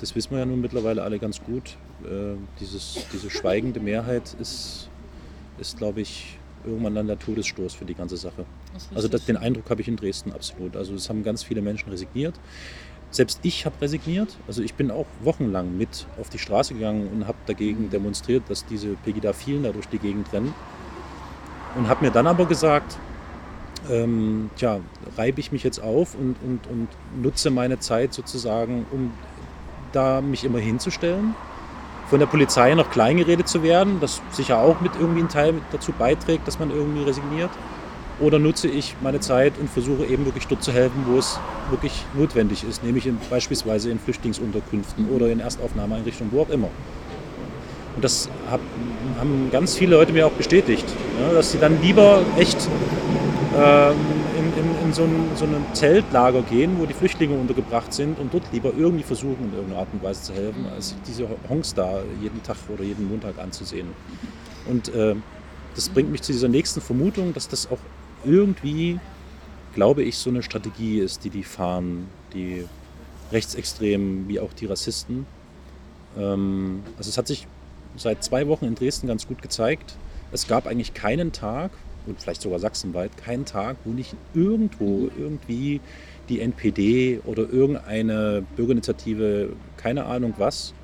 das 0.00 0.14
wissen 0.14 0.32
wir 0.32 0.38
ja 0.38 0.46
nun 0.46 0.60
mittlerweile 0.60 1.02
alle 1.02 1.18
ganz 1.18 1.42
gut, 1.42 1.76
äh, 2.04 2.36
dieses, 2.60 3.06
diese 3.12 3.30
schweigende 3.30 3.80
Mehrheit 3.80 4.34
ist, 4.40 4.88
ist 5.58 5.78
glaube 5.78 6.00
ich, 6.00 6.38
irgendwann 6.64 6.94
dann 6.94 7.06
der 7.06 7.18
Todesstoß 7.18 7.74
für 7.74 7.84
die 7.84 7.94
ganze 7.94 8.16
Sache. 8.16 8.44
Also 8.94 9.08
das, 9.08 9.24
den 9.24 9.36
Eindruck 9.36 9.68
habe 9.70 9.82
ich 9.82 9.88
in 9.88 9.96
Dresden 9.96 10.32
absolut. 10.32 10.76
Also 10.76 10.94
es 10.94 11.08
haben 11.08 11.22
ganz 11.22 11.42
viele 11.42 11.60
Menschen 11.62 11.90
resigniert. 11.90 12.34
Selbst 13.14 13.38
ich 13.42 13.64
habe 13.64 13.80
resigniert. 13.80 14.36
Also 14.48 14.60
ich 14.60 14.74
bin 14.74 14.90
auch 14.90 15.06
wochenlang 15.22 15.76
mit 15.76 16.08
auf 16.20 16.30
die 16.30 16.38
Straße 16.40 16.74
gegangen 16.74 17.08
und 17.14 17.28
habe 17.28 17.38
dagegen 17.46 17.88
demonstriert, 17.88 18.42
dass 18.48 18.66
diese 18.66 18.88
Pegida-Vielen 19.04 19.62
da 19.62 19.70
durch 19.70 19.86
die 19.86 20.00
Gegend 20.00 20.32
rennen. 20.32 20.52
Und 21.76 21.88
habe 21.88 22.04
mir 22.04 22.10
dann 22.10 22.26
aber 22.26 22.46
gesagt, 22.46 22.98
ähm, 23.88 24.50
tja, 24.56 24.80
reibe 25.16 25.38
ich 25.38 25.52
mich 25.52 25.62
jetzt 25.62 25.78
auf 25.78 26.16
und, 26.16 26.34
und, 26.42 26.66
und 26.66 26.88
nutze 27.22 27.50
meine 27.50 27.78
Zeit 27.78 28.12
sozusagen, 28.12 28.84
um 28.90 29.12
da 29.92 30.20
mich 30.20 30.44
immer 30.44 30.58
hinzustellen, 30.58 31.36
von 32.10 32.18
der 32.18 32.26
Polizei 32.26 32.74
noch 32.74 32.90
kleingeredet 32.90 33.46
zu 33.46 33.62
werden, 33.62 34.00
das 34.00 34.22
sicher 34.32 34.58
auch 34.58 34.80
mit 34.80 34.90
irgendwie 34.98 35.20
ein 35.20 35.28
Teil 35.28 35.54
dazu 35.70 35.92
beiträgt, 35.92 36.48
dass 36.48 36.58
man 36.58 36.72
irgendwie 36.72 37.04
resigniert. 37.04 37.50
Oder 38.20 38.38
nutze 38.38 38.68
ich 38.68 38.94
meine 39.02 39.18
Zeit 39.20 39.54
und 39.58 39.68
versuche 39.68 40.04
eben 40.06 40.24
wirklich 40.24 40.46
dort 40.46 40.62
zu 40.62 40.72
helfen, 40.72 41.04
wo 41.06 41.18
es 41.18 41.38
wirklich 41.70 42.04
notwendig 42.14 42.62
ist, 42.62 42.84
nämlich 42.84 43.06
in, 43.06 43.18
beispielsweise 43.28 43.90
in 43.90 43.98
Flüchtlingsunterkünften 43.98 45.08
oder 45.10 45.28
in 45.28 45.40
Erstaufnahmeeinrichtungen, 45.40 46.32
wo 46.32 46.42
auch 46.42 46.50
immer. 46.50 46.68
Und 47.96 48.04
das 48.04 48.28
hab, 48.50 48.60
haben 49.18 49.48
ganz 49.50 49.76
viele 49.76 49.96
Leute 49.96 50.12
mir 50.12 50.26
auch 50.26 50.32
bestätigt, 50.32 50.84
ja, 51.20 51.32
dass 51.32 51.52
sie 51.52 51.58
dann 51.58 51.80
lieber 51.82 52.22
echt 52.38 52.68
ähm, 53.56 53.96
in, 54.36 54.64
in, 54.64 54.86
in 54.86 54.92
so, 54.92 55.02
ein, 55.02 55.30
so 55.34 55.44
ein 55.44 55.54
Zeltlager 55.72 56.42
gehen, 56.42 56.76
wo 56.78 56.86
die 56.86 56.94
Flüchtlinge 56.94 57.34
untergebracht 57.34 57.92
sind 57.92 58.18
und 58.18 58.32
dort 58.32 58.44
lieber 58.52 58.72
irgendwie 58.76 59.04
versuchen, 59.04 59.44
in 59.44 59.54
irgendeiner 59.54 59.80
Art 59.80 59.88
und 59.92 60.02
Weise 60.02 60.22
zu 60.22 60.34
helfen, 60.34 60.66
als 60.74 60.94
diese 61.06 61.26
Honks 61.48 61.74
da 61.74 62.02
jeden 62.20 62.42
Tag 62.42 62.56
oder 62.72 62.84
jeden 62.84 63.08
Montag 63.08 63.38
anzusehen. 63.38 63.88
Und 64.68 64.92
äh, 64.94 65.14
das 65.74 65.88
bringt 65.88 66.10
mich 66.10 66.22
zu 66.22 66.32
dieser 66.32 66.48
nächsten 66.48 66.80
Vermutung, 66.80 67.32
dass 67.32 67.48
das 67.48 67.70
auch 67.70 67.78
irgendwie, 68.24 68.98
glaube 69.74 70.02
ich, 70.02 70.16
so 70.16 70.30
eine 70.30 70.42
Strategie 70.42 70.98
ist, 70.98 71.24
die 71.24 71.30
die 71.30 71.42
fahren, 71.42 72.08
die 72.32 72.64
Rechtsextremen 73.32 74.28
wie 74.28 74.40
auch 74.40 74.52
die 74.52 74.66
Rassisten. 74.66 75.26
Ähm, 76.16 76.82
also 76.96 77.08
es 77.08 77.18
hat 77.18 77.26
sich 77.26 77.46
seit 77.96 78.24
zwei 78.24 78.46
Wochen 78.48 78.64
in 78.66 78.74
Dresden 78.74 79.06
ganz 79.06 79.26
gut 79.26 79.42
gezeigt. 79.42 79.96
Es 80.32 80.46
gab 80.46 80.66
eigentlich 80.66 80.94
keinen 80.94 81.32
Tag, 81.32 81.70
und 82.06 82.20
vielleicht 82.20 82.42
sogar 82.42 82.58
sachsenweit, 82.58 83.16
keinen 83.16 83.44
Tag, 83.44 83.76
wo 83.84 83.90
nicht 83.90 84.14
irgendwo 84.34 85.08
irgendwie 85.18 85.80
die 86.28 86.40
NPD 86.40 87.20
oder 87.24 87.48
irgendeine 87.48 88.44
Bürgerinitiative, 88.56 89.50
keine 89.76 90.04
Ahnung 90.04 90.34
was, 90.38 90.74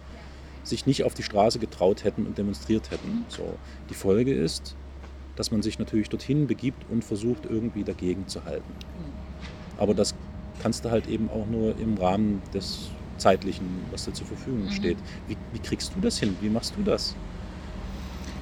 sich 0.62 0.87
nicht 0.87 1.04
auf 1.04 1.14
die 1.14 1.23
Straße 1.23 1.59
getraut 1.59 2.04
hätten 2.04 2.26
und 2.26 2.38
demonstriert 2.38 2.90
hätten. 2.90 3.25
So, 3.28 3.54
die 3.88 3.94
Folge 3.94 4.32
ist, 4.32 4.76
dass 5.40 5.50
man 5.50 5.62
sich 5.62 5.78
natürlich 5.78 6.11
dorthin 6.11 6.47
begibt 6.47 6.85
und 6.90 7.02
versucht, 7.02 7.47
irgendwie 7.47 7.82
dagegen 7.82 8.28
zu 8.28 8.44
halten. 8.44 8.75
Aber 9.78 9.94
das 9.94 10.12
kannst 10.59 10.85
du 10.85 10.90
halt 10.90 11.06
eben 11.06 11.30
auch 11.30 11.47
nur 11.47 11.78
im 11.78 11.97
Rahmen 11.97 12.42
des 12.52 12.90
Zeitlichen, 13.16 13.64
was 13.90 14.04
dir 14.04 14.12
zur 14.12 14.26
Verfügung 14.26 14.64
Mhm. 14.64 14.70
steht. 14.70 14.99
Wie, 15.26 15.38
wie 15.50 15.59
kriegst 15.59 15.92
du 15.97 16.00
das 16.02 16.18
hin? 16.18 16.37
Wie 16.42 16.50
machst 16.50 16.75
du 16.76 16.82
das? 16.82 17.14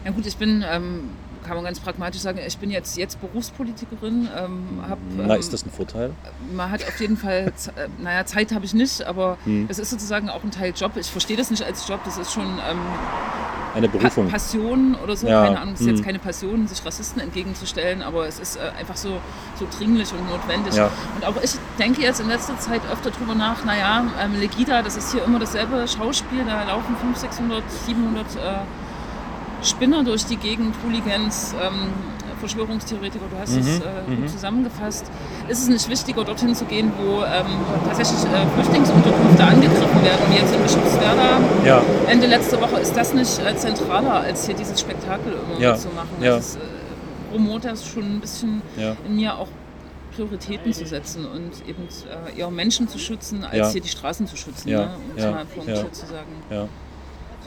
Ja 0.05 0.11
gut, 0.11 0.27
ich 0.27 0.37
bin, 0.39 0.65
ähm, 0.69 1.03
kann 1.49 1.57
man 1.57 1.65
ganz 1.65 1.81
pragmatisch 1.81 2.21
sagen, 2.21 2.39
ich 2.47 2.59
bin 2.59 2.71
jetzt, 2.71 2.99
jetzt 2.99 3.19
Berufspolitikerin. 3.23 4.29
Ähm, 4.37 4.85
hab, 4.87 4.99
Na, 5.17 5.35
ähm, 5.35 5.41
ist 5.41 5.51
das 5.53 5.65
ein 5.65 5.71
Vorteil? 5.71 6.11
man 6.53 6.71
hat 6.71 6.87
auf 6.87 7.01
jeden 7.01 7.17
Fall, 7.17 7.53
äh, 7.77 7.89
naja, 8.03 8.27
Zeit 8.27 8.53
habe 8.53 8.67
ich 8.67 8.75
nicht, 8.75 9.03
aber 9.03 9.39
Hm. 9.45 9.67
es 9.71 9.79
ist 9.79 9.89
sozusagen 9.91 10.29
auch 10.29 10.45
ein 10.45 10.51
Teil 10.51 10.75
Job. 10.77 10.93
Ich 10.97 11.11
verstehe 11.11 11.37
das 11.39 11.51
nicht 11.51 11.63
als 11.63 11.89
Job, 11.89 12.01
das 12.05 12.19
ist 12.19 12.33
schon 12.35 12.45
ähm, 12.45 12.79
Eine 13.75 13.89
Pa 13.89 13.97
Berufung. 13.97 14.29
Passion 14.29 14.95
oder 15.03 15.17
so, 15.17 15.27
Ja, 15.27 15.45
keine 15.45 15.61
Ahnung, 15.61 15.75
es 15.75 15.81
ist 15.81 15.87
jetzt 15.87 15.99
hm. 15.99 16.05
keine 16.05 16.19
Passion, 16.19 16.69
sich 16.69 16.85
Rassisten 16.85 17.23
entgegenzustellen, 17.23 18.03
aber 18.03 18.27
es 18.27 18.39
ist 18.39 18.57
äh, 18.57 18.61
einfach 18.79 18.97
so, 18.97 19.19
so 19.59 19.67
dringlich 19.79 20.13
und 20.13 20.29
notwendig. 20.29 20.75
Ja. 20.75 20.91
Und 21.17 21.25
auch 21.25 21.43
ich 21.43 21.53
denke 21.79 22.03
jetzt 22.03 22.21
in 22.21 22.29
letzter 22.29 22.59
Zeit 22.59 22.83
öfter 22.93 23.11
drüber 23.11 23.35
nach, 23.35 23.65
naja, 23.65 24.05
ähm, 24.23 24.39
Legida, 24.39 24.83
das 24.83 24.99
ist 24.99 25.13
hier 25.13 25.25
immer 25.25 25.39
dasselbe 25.39 25.89
Schauspiel, 25.89 26.45
da 26.45 26.65
laufen 26.65 26.95
500, 26.97 27.19
600, 27.21 27.63
700 27.87 28.27
äh, 28.37 28.39
Spinner 29.63 30.05
durch 30.05 30.25
die 30.27 30.37
Gegend, 30.37 30.75
Hooligans, 30.85 31.55
ähm, 31.61 31.89
Verschwörungstheoretiker, 32.39 33.25
du 33.31 33.39
hast 33.41 33.53
Mhm, 33.55 33.59
es 33.59 33.81
äh, 33.81 33.83
gut 34.07 34.21
mhm. 34.21 34.29
zusammengefasst. 34.29 35.07
Ist 35.49 35.63
es 35.63 35.69
nicht 35.69 35.89
wichtiger, 35.89 36.25
dorthin 36.25 36.55
zu 36.55 36.65
gehen, 36.67 36.93
wo 36.99 37.23
ähm, 37.25 37.47
tatsächlich 37.87 38.21
äh, 38.33 38.47
Flüchtlingsunterkünfte 38.55 39.45
angegriffen 39.45 40.05
werden, 40.05 40.21
wie 40.31 40.37
jetzt 40.37 40.55
in 40.55 40.63
Bischofswerda? 40.63 41.41
Ja, 41.65 41.83
Ende 42.07 42.27
letzte 42.27 42.61
Woche 42.61 42.77
ist 42.81 42.97
das 42.97 43.13
nicht 43.15 43.41
äh, 43.45 43.57
zentraler, 43.57 44.21
als 44.21 44.47
hier 44.47 44.55
dieses 44.55 44.81
Spektakel 44.81 45.33
immer 45.33 45.61
Ja, 45.61 45.75
zu 45.75 45.89
machen. 45.89 46.09
ja. 46.21 46.37
Das 46.37 46.51
ist, 46.51 46.57
äh, 46.57 47.59
das 47.61 47.87
schon 47.87 48.05
ein 48.05 48.21
bisschen 48.21 48.63
ja. 48.77 48.97
in 49.07 49.17
mir 49.17 49.37
auch 49.37 49.49
Prioritäten 50.15 50.73
zu 50.73 50.87
setzen 50.87 51.27
und 51.27 51.69
eben 51.69 51.83
äh, 52.35 52.39
eher 52.39 52.51
Menschen 52.51 52.89
zu 52.89 52.99
schützen, 52.99 53.45
als 53.45 53.73
hier 53.73 53.81
die 53.81 53.89
Straßen 53.89 54.27
zu 54.27 54.37
schützen, 54.37 54.71
ne? 54.71 54.91
um 54.97 55.17
es 55.17 55.25
mal 55.25 55.47
formuliert 55.47 55.95
zu 55.95 56.07
sagen. 56.07 56.69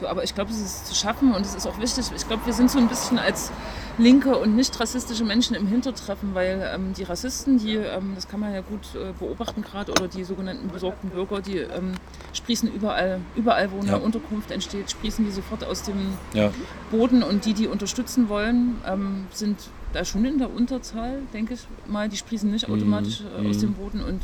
So, 0.02 0.08
aber 0.08 0.24
ich 0.24 0.34
glaube, 0.34 0.50
es 0.50 0.60
ist 0.60 0.86
zu 0.88 0.94
schaffen 0.94 1.32
und 1.32 1.46
es 1.46 1.54
ist 1.54 1.66
auch 1.66 1.78
wichtig. 1.78 2.06
Ich 2.14 2.26
glaube, 2.26 2.44
wir 2.44 2.52
sind 2.52 2.70
so 2.70 2.78
ein 2.78 2.88
bisschen 2.88 3.18
als 3.18 3.52
linke 3.98 4.36
und 4.36 4.56
nicht 4.56 4.78
rassistische 4.80 5.24
Menschen 5.24 5.54
im 5.54 5.66
Hintertreffen, 5.68 6.34
weil 6.34 6.68
ähm, 6.74 6.92
die 6.94 7.04
Rassisten, 7.04 7.58
die, 7.58 7.76
ähm, 7.76 8.12
das 8.16 8.26
kann 8.26 8.40
man 8.40 8.52
ja 8.52 8.62
gut 8.62 8.80
äh, 8.96 9.12
beobachten 9.18 9.62
gerade, 9.62 9.92
oder 9.92 10.08
die 10.08 10.24
sogenannten 10.24 10.68
besorgten 10.68 11.10
Bürger, 11.10 11.40
die 11.40 11.58
ähm, 11.58 11.92
sprießen 12.32 12.72
überall, 12.72 13.20
überall, 13.36 13.70
wo 13.70 13.78
eine 13.78 13.90
Ja. 13.90 13.96
Unterkunft 13.96 14.50
entsteht, 14.50 14.90
sprießen 14.90 15.24
die 15.24 15.30
sofort 15.30 15.62
aus 15.64 15.82
dem 15.82 16.14
ja. 16.32 16.50
Boden 16.90 17.22
und 17.22 17.44
die, 17.44 17.54
die 17.54 17.68
unterstützen 17.68 18.28
wollen, 18.28 18.80
ähm, 18.86 19.26
sind 19.32 19.58
da 19.92 20.04
schon 20.04 20.24
in 20.24 20.38
der 20.38 20.52
Unterzahl, 20.52 21.18
denke 21.32 21.54
ich 21.54 21.60
mal. 21.86 22.08
Die 22.08 22.16
sprießen 22.16 22.50
nicht 22.50 22.66
Mhm, 22.66 22.74
automatisch 22.74 23.20
äh, 23.20 23.48
aus 23.48 23.56
mhm. 23.58 23.60
dem 23.60 23.74
Boden 23.74 24.00
und 24.02 24.22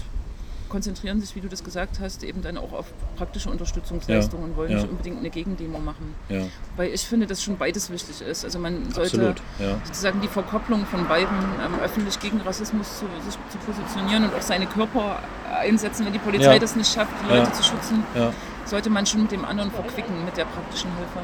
konzentrieren 0.68 1.20
sich, 1.20 1.34
wie 1.34 1.40
du 1.40 1.48
das 1.48 1.64
gesagt 1.64 2.00
hast, 2.00 2.22
eben 2.24 2.42
dann 2.42 2.58
auch 2.58 2.72
auf 2.72 2.86
praktische 3.16 3.50
Unterstützungsleistungen 3.50 4.50
und 4.50 4.56
wollen 4.56 4.70
ja. 4.70 4.78
nicht 4.78 4.90
unbedingt 4.90 5.18
eine 5.18 5.30
Gegendemo 5.30 5.78
machen. 5.78 6.14
ja. 6.28 6.42
Weil 6.76 6.90
ich 6.90 7.02
finde, 7.02 7.26
dass 7.26 7.42
schon 7.42 7.56
beides 7.56 7.90
wichtig 7.90 8.20
ist. 8.20 8.44
Also 8.44 8.58
man 8.58 8.90
sollte 8.92 9.16
Absolut. 9.16 9.42
Ja. 9.58 9.80
sozusagen 9.84 10.20
die 10.20 10.28
Verkopplung 10.28 10.86
von 10.86 11.06
beiden 11.08 11.36
ähm, 11.64 11.80
öffentlich 11.82 12.18
gegen 12.20 12.40
Rassismus 12.40 12.98
zu, 12.98 13.06
sich 13.24 13.38
zu 13.50 13.58
positionieren 13.58 14.24
und 14.24 14.34
auch 14.34 14.42
seine 14.42 14.66
Körper 14.66 15.18
einsetzen, 15.52 16.06
wenn 16.06 16.12
die 16.12 16.18
Polizei 16.18 16.52
Ja. 16.54 16.58
das 16.58 16.76
nicht 16.76 16.92
schafft, 16.92 17.12
die 17.24 17.32
Ja. 17.34 17.40
Leute 17.40 17.52
zu 17.52 17.62
schützen, 17.62 18.04
Ja. 18.14 18.32
sollte 18.64 18.90
man 18.90 19.06
schon 19.06 19.22
mit 19.22 19.32
dem 19.32 19.44
anderen 19.44 19.70
verquicken, 19.70 20.24
mit 20.24 20.36
der 20.36 20.44
praktischen 20.44 20.90
Hilfe. 20.96 21.20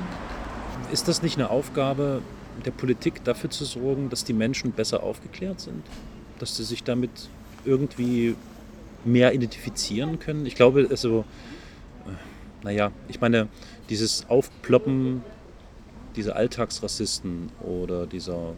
Ist 0.92 1.08
das 1.08 1.22
nicht 1.22 1.38
eine 1.38 1.50
Aufgabe 1.50 2.22
der 2.64 2.70
Politik, 2.70 3.24
dafür 3.24 3.50
zu 3.50 3.64
sorgen, 3.64 4.10
dass 4.10 4.24
die 4.24 4.32
Menschen 4.32 4.72
besser 4.72 5.02
aufgeklärt 5.02 5.60
sind? 5.60 5.84
Dass 6.38 6.56
sie 6.56 6.64
sich 6.64 6.82
damit 6.84 7.10
irgendwie 7.64 8.36
mehr 9.06 9.34
identifizieren 9.34 10.18
können? 10.18 10.46
Ich 10.46 10.54
glaube, 10.54 10.86
also, 10.90 11.24
äh, 12.06 12.64
naja, 12.64 12.92
ich 13.08 13.20
meine, 13.20 13.48
dieses 13.88 14.28
Aufploppen 14.28 15.22
dieser 16.16 16.36
Alltagsrassisten 16.36 17.50
oder 17.60 18.06
dieser 18.06 18.54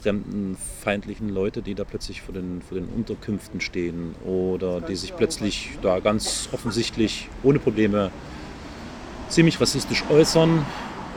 fremdenfeindlichen 0.00 1.28
Leute, 1.28 1.62
die 1.62 1.74
da 1.74 1.84
plötzlich 1.84 2.22
vor 2.22 2.34
den, 2.34 2.62
vor 2.62 2.78
den 2.78 2.86
Unterkünften 2.88 3.60
stehen 3.60 4.14
oder 4.24 4.80
die 4.80 4.94
sich 4.94 5.16
plötzlich 5.16 5.70
da 5.82 5.98
ganz 5.98 6.48
offensichtlich 6.52 7.28
ohne 7.42 7.58
Probleme 7.58 8.10
ziemlich 9.28 9.60
rassistisch 9.60 10.04
äußern, 10.08 10.64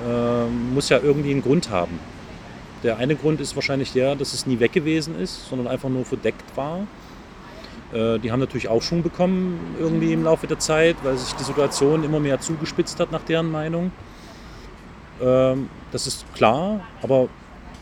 ähm, 0.07 0.73
muss 0.73 0.89
ja 0.89 0.99
irgendwie 0.99 1.31
einen 1.31 1.41
Grund 1.41 1.69
haben. 1.69 1.99
Der 2.83 2.97
eine 2.97 3.15
Grund 3.15 3.41
ist 3.41 3.55
wahrscheinlich 3.55 3.91
der, 3.91 4.15
dass 4.15 4.33
es 4.33 4.47
nie 4.47 4.59
weg 4.59 4.71
gewesen 4.71 5.19
ist, 5.19 5.47
sondern 5.49 5.67
einfach 5.67 5.89
nur 5.89 6.05
verdeckt 6.05 6.55
war. 6.55 6.87
Äh, 7.93 8.19
die 8.19 8.31
haben 8.31 8.39
natürlich 8.39 8.67
Aufschwung 8.67 9.01
bekommen 9.01 9.75
irgendwie 9.79 10.13
im 10.13 10.23
Laufe 10.23 10.47
der 10.47 10.59
Zeit, 10.59 10.97
weil 11.03 11.17
sich 11.17 11.33
die 11.33 11.43
Situation 11.43 12.03
immer 12.03 12.19
mehr 12.19 12.39
zugespitzt 12.39 12.99
hat 12.99 13.11
nach 13.11 13.23
deren 13.23 13.51
Meinung. 13.51 13.91
Ähm, 15.21 15.69
das 15.91 16.05
ist 16.07 16.31
klar, 16.33 16.81
aber 17.01 17.29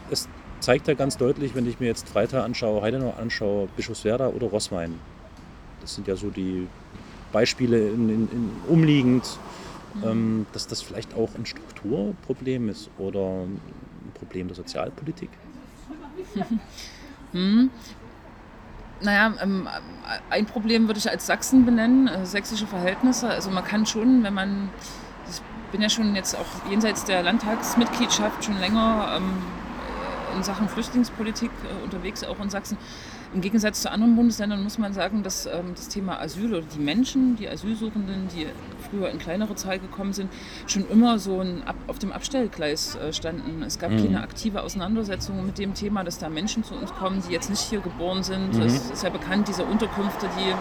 es 0.10 0.30
zeigt 0.60 0.88
ja 0.88 0.94
ganz 0.94 1.18
deutlich, 1.18 1.56
wenn 1.56 1.68
ich 1.68 1.80
mir 1.80 1.88
jetzt 1.88 2.08
Freitag 2.08 2.44
anschaue, 2.44 2.82
Heidenau 2.82 3.14
anschaue, 3.20 3.68
Bischofswerda 3.76 4.30
oder 4.30 4.48
Rosswein. 4.48 4.96
Das 5.82 5.96
sind 5.96 6.08
ja 6.08 6.16
so 6.16 6.30
die 6.30 6.68
Beispiele 7.32 7.90
in, 7.90 8.10
in, 8.10 8.30
in 8.32 8.52
umliegend, 8.68 9.38
ähm, 10.06 10.46
dass 10.54 10.68
das 10.68 10.82
vielleicht 10.82 11.16
auch 11.16 11.30
ein 11.36 11.46
Strukturproblem 11.46 12.70
ist 12.70 12.90
oder 12.98 13.44
ein 13.44 13.60
Problem 14.14 14.48
der 14.48 14.56
Sozialpolitik. 14.56 15.30
Hm. 17.34 17.70
Naja, 19.02 19.34
ähm, 19.42 19.68
ein 20.30 20.46
Problem 20.46 20.88
würde 20.88 21.00
ich 21.00 21.10
als 21.10 21.26
Sachsen 21.26 21.66
benennen, 21.66 22.08
äh, 22.08 22.26
sächsische 22.26 22.66
Verhältnisse. 22.66 23.30
Also 23.30 23.52
man 23.52 23.64
kann 23.64 23.86
schon, 23.86 24.24
wenn 24.24 24.34
man, 24.34 24.70
ich 25.30 25.42
bin 25.72 25.82
ja 25.82 25.90
schon 25.90 26.16
jetzt 26.16 26.36
auch 26.36 26.70
jenseits 26.70 27.06
der 27.06 27.22
Landtagsmitgliedschaft 27.24 28.44
schon 28.44 28.60
länger 28.60 29.14
ähm, 29.18 29.44
in 30.36 30.44
Sachen 30.44 30.68
Flüchtlingspolitik 30.68 31.52
äh, 31.64 31.84
unterwegs, 31.84 32.24
auch 32.24 32.40
in 32.40 32.50
Sachsen. 32.50 32.78
Im 33.34 33.42
Gegensatz 33.42 33.82
zu 33.82 33.92
anderen 33.92 34.16
Bundesländern 34.16 34.64
muss 34.64 34.78
man 34.78 34.94
sagen, 34.94 35.22
dass 35.22 35.46
ähm, 35.46 35.74
das 35.76 35.90
Thema 35.90 36.20
Asyl 36.22 36.54
oder 36.56 36.66
die 36.74 36.80
Menschen, 36.80 37.36
die 37.36 37.48
Asylsuchenden, 37.50 38.28
die 38.34 38.48
früher 38.90 39.10
in 39.10 39.20
kleinere 39.20 39.54
Zahl 39.56 39.80
gekommen 39.80 40.14
sind, 40.14 40.30
schon 40.66 40.90
immer 40.90 41.20
so 41.20 41.42
ein 41.42 41.62
Ab 41.68 41.76
auf 41.88 42.00
dem 42.00 42.12
Abstellgleis 42.14 42.96
äh, 42.96 43.12
standen. 43.12 43.64
Es 43.64 43.80
gab 43.80 43.92
Mhm. 43.92 44.04
keine 44.06 44.22
aktive 44.24 44.64
Auseinandersetzung 44.64 45.46
mit 45.46 45.58
dem 45.58 45.74
Thema, 45.74 46.04
dass 46.04 46.20
da 46.20 46.30
Menschen 46.30 46.64
zu 46.64 46.74
uns 46.76 46.94
kommen, 46.94 47.22
die 47.28 47.34
jetzt 47.34 47.50
nicht 47.50 47.62
hier 47.62 47.80
geboren 47.82 48.24
sind. 48.24 48.54
Mhm. 48.54 48.62
Es 48.62 48.90
ist 48.92 49.04
ja 49.04 49.10
bekannt, 49.10 49.48
diese 49.48 49.64
Unterkünfte, 49.66 50.28
die 50.40 50.54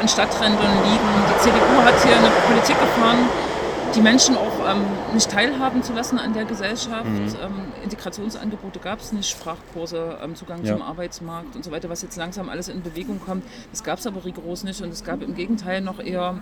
an 0.00 0.08
Stadträndern 0.08 0.72
liegen. 0.84 1.08
Die 1.28 1.40
CDU 1.42 1.82
hat 1.84 2.02
hier 2.04 2.16
eine 2.16 2.28
Politik 2.46 2.78
gefahren, 2.80 3.28
die 3.94 4.00
Menschen 4.00 4.36
auch 4.36 4.70
ähm, 4.70 4.82
nicht 5.14 5.30
teilhaben 5.30 5.82
zu 5.82 5.92
lassen 5.92 6.18
an 6.18 6.32
der 6.32 6.44
Gesellschaft. 6.44 7.04
Mhm. 7.04 7.26
Ähm, 7.42 7.72
Integrationsangebote 7.84 8.78
gab 8.78 9.00
es 9.00 9.12
nicht, 9.12 9.28
Sprachkurse, 9.28 10.18
ähm, 10.22 10.34
Zugang 10.34 10.64
Ja. 10.64 10.72
zum 10.74 10.82
Arbeitsmarkt 10.82 11.56
und 11.56 11.64
so 11.64 11.70
weiter, 11.70 11.88
was 11.90 12.02
jetzt 12.02 12.16
langsam 12.16 12.48
alles 12.48 12.68
in 12.68 12.82
Bewegung 12.82 13.20
kommt. 13.20 13.44
Das 13.70 13.84
gab 13.84 13.98
es 13.98 14.06
aber 14.06 14.24
rigoros 14.24 14.64
nicht 14.64 14.80
und 14.80 14.90
es 14.90 15.04
gab 15.04 15.22
im 15.22 15.34
Gegenteil 15.34 15.80
noch 15.80 15.98
eher 16.00 16.38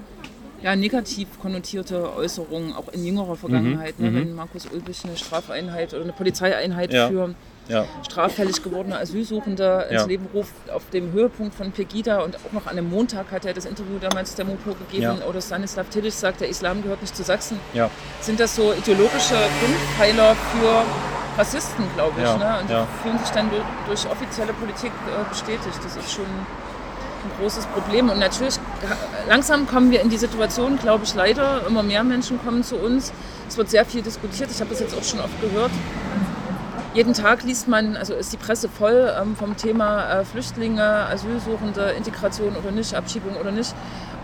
ja, 0.62 0.76
negativ 0.76 1.26
konnotierte 1.40 2.14
Äußerungen, 2.14 2.74
auch 2.74 2.88
in 2.92 3.04
jüngerer 3.04 3.36
Vergangenheit, 3.36 3.98
ne, 3.98 4.10
mhm. 4.10 4.14
wenn 4.16 4.34
Markus 4.34 4.66
Ulbich 4.66 5.04
eine 5.04 5.16
Strafeinheit 5.16 5.94
oder 5.94 6.04
eine 6.04 6.12
Polizeieinheit 6.12 6.92
Ja. 6.92 7.08
für 7.08 7.34
Ja, 7.70 7.84
straffällig 8.08 8.62
gewordene 8.62 8.98
Asylsuchende 8.98 9.86
ins 9.90 10.02
Ja. 10.02 10.06
Leben 10.06 10.26
ruft, 10.34 10.52
auf 10.74 10.82
dem 10.92 11.12
Höhepunkt 11.12 11.54
von 11.54 11.70
Pegida 11.72 12.20
und 12.20 12.36
auch 12.36 12.52
noch 12.52 12.66
an 12.66 12.76
einem 12.76 12.90
Montag 12.90 13.30
hat 13.30 13.44
er 13.44 13.54
das 13.54 13.64
Interview 13.64 13.98
damals 14.00 14.34
der 14.34 14.44
Mopo 14.44 14.74
gegeben 14.74 15.02
Ja. 15.20 15.26
oder 15.26 15.40
Stanislav 15.40 15.88
Tillich 15.88 16.14
sagt, 16.14 16.40
der 16.40 16.48
Islam 16.48 16.82
gehört 16.82 17.00
nicht 17.00 17.16
zu 17.16 17.22
Sachsen. 17.22 17.58
Sind 18.20 18.40
das 18.40 18.56
so 18.56 18.72
ideologische 18.72 19.36
Grundpfeiler 19.60 20.34
für 20.34 20.82
Rassisten, 21.38 21.84
glaube 21.94 22.20
ich. 22.20 22.24
Ne? 22.26 22.56
Und 22.60 22.68
die 22.70 23.02
fühlen 23.02 23.18
sich 23.18 23.30
dann 23.30 23.48
durch, 23.86 24.06
offizielle 24.10 24.52
Politik 24.52 24.90
äh, 25.06 25.28
bestätigt. 25.28 25.78
Das 25.82 25.96
ist 25.96 26.12
schon 26.12 26.24
ein 26.24 27.30
großes 27.40 27.66
Problem. 27.66 28.10
Und 28.10 28.18
natürlich, 28.18 28.56
langsam 29.28 29.66
kommen 29.66 29.90
wir 29.90 30.00
in 30.00 30.08
die 30.10 30.16
Situation, 30.16 30.78
glaube 30.78 31.04
ich, 31.04 31.14
leider. 31.14 31.64
Immer 31.66 31.82
mehr 31.82 32.02
Menschen 32.02 32.42
kommen 32.42 32.64
zu 32.64 32.76
uns. 32.76 33.12
Es 33.48 33.56
wird 33.56 33.70
sehr 33.70 33.84
viel 33.84 34.02
diskutiert. 34.02 34.50
Ich 34.50 34.60
habe 34.60 34.70
das 34.70 34.80
jetzt 34.80 34.94
auch 34.96 35.04
schon 35.04 35.20
oft 35.20 35.40
gehört. 35.40 35.70
Jeden 36.92 37.14
Tag 37.14 37.44
liest 37.44 37.68
man, 37.68 37.96
also 37.96 38.14
ist 38.14 38.32
die 38.32 38.36
Presse 38.36 38.68
voll 38.68 39.12
ähm, 39.20 39.36
vom 39.36 39.56
Thema 39.56 40.10
äh, 40.20 40.24
Flüchtlinge, 40.24 40.82
Asylsuchende, 40.82 41.90
Integration 41.96 42.56
oder 42.56 42.72
nicht, 42.72 42.94
Abschiebung 42.94 43.36
oder 43.36 43.52
nicht. 43.52 43.72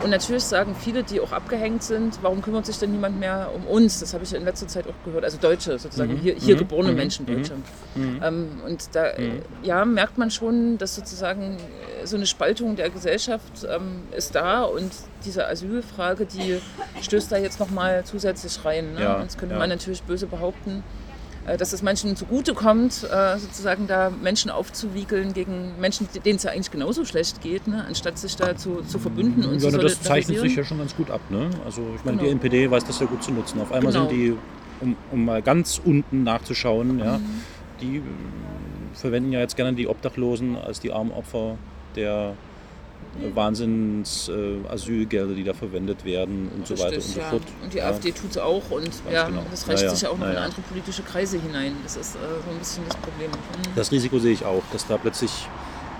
Und 0.02 0.10
natürlich 0.10 0.42
sagen 0.42 0.74
viele, 0.78 1.04
die 1.04 1.20
auch 1.20 1.30
abgehängt 1.30 1.84
sind, 1.84 2.18
warum 2.22 2.42
kümmert 2.42 2.66
sich 2.66 2.76
denn 2.78 2.90
niemand 2.90 3.20
mehr 3.20 3.50
um 3.54 3.66
uns? 3.66 4.00
Das 4.00 4.12
habe 4.14 4.24
ich 4.24 4.34
in 4.34 4.44
letzter 4.44 4.66
Zeit 4.66 4.86
auch 4.88 5.04
gehört. 5.04 5.24
Also 5.24 5.38
Deutsche, 5.38 5.78
sozusagen 5.78 6.14
Mhm. 6.14 6.18
hier, 6.18 6.34
hier 6.34 6.56
Mhm. 6.56 6.58
geborene 6.58 6.90
Mhm. 6.90 6.96
Menschen, 6.96 7.24
Mhm. 7.24 7.36
Deutsche. 7.36 7.52
Mhm. 7.94 8.20
Ähm, 8.22 8.48
und 8.66 8.88
da 8.94 9.06
äh, 9.10 9.40
ja, 9.62 9.84
merkt 9.84 10.18
man 10.18 10.32
schon, 10.32 10.76
dass 10.76 10.96
sozusagen 10.96 11.56
äh, 12.02 12.06
so 12.06 12.16
eine 12.16 12.26
Spaltung 12.26 12.74
der 12.74 12.90
Gesellschaft 12.90 13.64
ähm, 13.70 14.02
ist 14.14 14.34
da 14.34 14.64
und 14.64 14.90
diese 15.24 15.46
Asylfrage, 15.48 16.26
die 16.26 16.60
stößt 17.00 17.30
da 17.30 17.36
jetzt 17.38 17.60
nochmal 17.60 18.04
zusätzlich 18.04 18.64
rein. 18.64 18.94
Ne? 18.94 19.02
Ja, 19.02 19.22
jetzt 19.22 19.38
könnte 19.38 19.54
ja. 19.54 19.58
man 19.60 19.68
natürlich 19.70 20.02
böse 20.02 20.26
behaupten, 20.26 20.82
dass 21.56 21.72
es 21.72 21.82
manchen 21.82 22.16
zugutekommt, 22.16 23.04
äh, 23.10 23.38
sozusagen 23.38 23.86
da 23.86 24.10
Menschen 24.10 24.50
aufzuwiegeln 24.50 25.32
gegen 25.32 25.78
Menschen, 25.78 26.08
denen 26.24 26.36
es 26.36 26.42
ja 26.42 26.50
eigentlich 26.50 26.70
genauso 26.70 27.04
schlecht 27.04 27.40
geht, 27.40 27.68
ne? 27.68 27.84
anstatt 27.86 28.18
sich 28.18 28.34
da 28.36 28.56
zu, 28.56 28.82
zu 28.82 28.98
verbünden 28.98 29.44
und 29.44 29.62
ja, 29.62 29.70
zu 29.70 29.78
das 29.78 30.02
zeichnet 30.02 30.40
sich 30.40 30.56
ja 30.56 30.64
schon 30.64 30.78
ganz 30.78 30.96
gut 30.96 31.10
ab. 31.10 31.20
Ne? 31.30 31.48
Also 31.64 31.82
ich 31.96 32.04
meine, 32.04 32.16
die 32.18 32.24
Genau. 32.24 32.32
NPD 32.36 32.70
weiß 32.70 32.84
das 32.84 32.98
ja 33.00 33.06
gut 33.06 33.22
zu 33.22 33.30
nutzen. 33.32 33.60
Auf 33.60 33.70
einmal 33.72 33.92
Genau. 33.92 34.08
sind 34.08 34.16
die, 34.18 34.34
um, 34.80 34.96
um 35.12 35.24
mal 35.24 35.40
ganz 35.42 35.80
unten 35.84 36.24
nachzuschauen, 36.24 36.98
ja, 36.98 37.18
Mhm. 37.18 37.22
die 37.80 37.96
äh, 37.98 38.02
verwenden 38.94 39.32
ja 39.32 39.40
jetzt 39.40 39.56
gerne 39.56 39.74
die 39.74 39.86
Obdachlosen 39.88 40.56
als 40.56 40.80
die 40.80 40.92
armen 40.92 41.12
Opfer 41.12 41.56
der 41.94 42.30
äh, 42.30 42.45
Wahnsinns 43.34 44.28
äh, 44.28 44.66
Asylgelder, 44.68 45.34
die 45.34 45.44
da 45.44 45.54
verwendet 45.54 46.04
werden 46.04 46.50
und 46.56 46.66
so 46.66 46.74
weiter 46.74 46.88
und 46.88 46.94
Richtig, 46.96 47.14
so 47.14 47.20
ja. 47.20 47.26
fort. 47.26 47.42
Und 47.62 47.74
die. 47.74 47.82
AfD 47.82 48.12
tut 48.12 48.30
es 48.30 48.38
auch 48.38 48.70
und 48.70 48.90
ja, 49.12 49.26
genau. 49.26 49.42
das 49.50 49.68
reicht 49.68 49.82
Ja, 49.82 49.88
ja. 49.88 49.94
sich 49.94 50.02
ja 50.02 50.10
auch 50.10 50.18
noch 50.18 50.26
Ja, 50.26 50.32
in 50.32 50.38
andere 50.38 50.60
politische 50.62 51.02
Kreise 51.02 51.38
hinein. 51.38 51.76
Das 51.82 51.96
ist 51.96 52.14
äh, 52.16 52.18
so 52.18 52.50
ein 52.50 52.58
bisschen 52.58 52.84
das 52.88 52.96
Problem. 52.96 53.30
Mhm. 53.30 53.74
Das 53.74 53.90
Risiko 53.92 54.18
sehe 54.18 54.32
ich 54.32 54.44
auch, 54.44 54.62
dass 54.72 54.86
da 54.86 54.96
plötzlich 54.96 55.48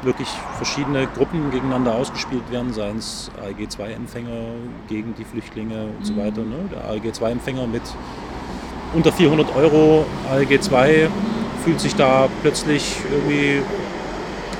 wirklich 0.02 0.28
verschiedene 0.56 1.06
Gruppen 1.06 1.50
gegeneinander 1.50 1.94
ausgespielt 1.94 2.50
werden, 2.50 2.72
seien 2.72 2.98
es 2.98 3.30
ALG-2-Empfänger 3.42 4.54
gegen 4.88 5.14
die 5.14 5.24
Flüchtlinge 5.24 5.86
und 5.98 6.04
so 6.04 6.16
weiter. 6.16 6.42
Ne? 6.42 6.68
Der 6.70 6.84
ALG-2-Empfänger 6.90 7.66
mit 7.66 7.82
unter 8.94 9.12
400 9.12 9.54
Euro 9.56 10.04
ALG-2 10.32 11.08
fühlt 11.64 11.80
sich 11.80 11.94
da 11.96 12.28
plötzlich 12.42 12.96
irgendwie 13.10 13.62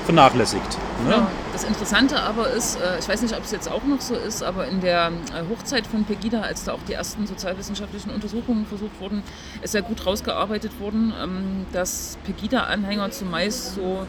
vernachlässigt. 0.05 0.77
Ne? 1.05 1.11
Ja, 1.11 1.27
das 1.57 1.63
Interessante 1.63 2.19
aber 2.21 2.51
ist, 2.51 2.75
äh, 2.75 2.99
ich 2.99 3.09
weiß 3.09 3.23
nicht, 3.23 3.35
ob 3.35 3.43
es 3.43 3.49
jetzt 3.49 3.67
auch 3.67 3.83
noch 3.83 3.99
so 3.99 4.13
ist, 4.13 4.43
aber 4.43 4.67
in 4.67 4.79
der 4.79 5.07
äh, 5.07 5.49
Hochzeit 5.49 5.87
von 5.87 6.03
Pegida, 6.03 6.41
als 6.41 6.65
da 6.65 6.73
auch 6.73 6.83
die 6.87 6.93
ersten 6.93 7.25
sozialwissenschaftlichen 7.25 8.11
Untersuchungen 8.11 8.67
versucht 8.67 9.01
wurden, 9.01 9.23
ist 9.63 9.73
ja 9.73 9.81
gut 9.81 10.05
rausgearbeitet 10.05 10.79
worden, 10.79 11.13
ähm, 11.19 11.65
dass 11.73 12.19
Pegida-Anhänger 12.25 13.09
zumeist 13.09 13.73
so 13.73 14.05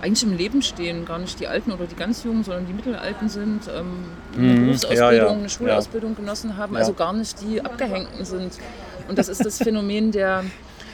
eigentlich 0.00 0.22
im 0.22 0.36
Leben 0.36 0.62
stehen, 0.62 1.04
gar 1.04 1.18
nicht 1.18 1.40
die 1.40 1.48
Alten 1.48 1.72
oder 1.72 1.86
die 1.86 1.96
ganz 1.96 2.22
Jungen, 2.22 2.44
sondern 2.44 2.66
die 2.66 2.72
Mittelalten 2.72 3.28
sind, 3.28 3.62
ähm, 3.66 4.04
eine 4.36 4.46
Mhm, 4.52 4.64
Berufsausbildung, 4.66 5.10
ja, 5.10 5.24
ja, 5.24 5.30
eine 5.32 5.48
Schulausbildung 5.48 6.14
genossen 6.14 6.56
haben, 6.56 6.76
also 6.76 6.92
gar 6.92 7.12
nicht 7.12 7.40
die 7.42 7.64
Abgehängten 7.64 8.24
sind. 8.24 8.52
Und 9.08 9.18
das 9.18 9.28
ist 9.28 9.44
das 9.44 9.58
Phänomen 9.58 10.12
der, 10.12 10.44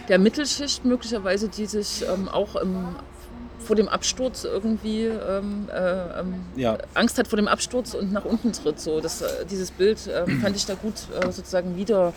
der 0.08 0.18
Mittelschicht 0.18 0.86
möglicherweise, 0.86 1.48
die 1.48 1.66
sich 1.66 2.02
ähm, 2.10 2.30
auch 2.30 2.56
im, 2.56 2.96
vor 3.68 3.76
dem 3.76 3.88
Absturz 3.88 4.44
irgendwie 4.44 5.04
ähm, 5.04 5.68
äh, 5.70 6.20
ähm, 6.20 6.34
Ja. 6.56 6.78
Angst 6.94 7.18
hat 7.18 7.28
vor 7.28 7.36
dem 7.36 7.48
Absturz 7.48 7.92
und 7.92 8.12
nach 8.14 8.24
unten 8.24 8.50
tritt. 8.52 8.80
So, 8.80 9.00
das, 9.00 9.20
äh, 9.20 9.44
dieses 9.48 9.70
Bild 9.70 9.98
ähm, 10.10 10.40
fand 10.42 10.56
ich 10.56 10.64
da 10.64 10.74
gut 10.74 10.94
äh, 11.20 11.30
sozusagen 11.30 11.76
wieder 11.76 12.14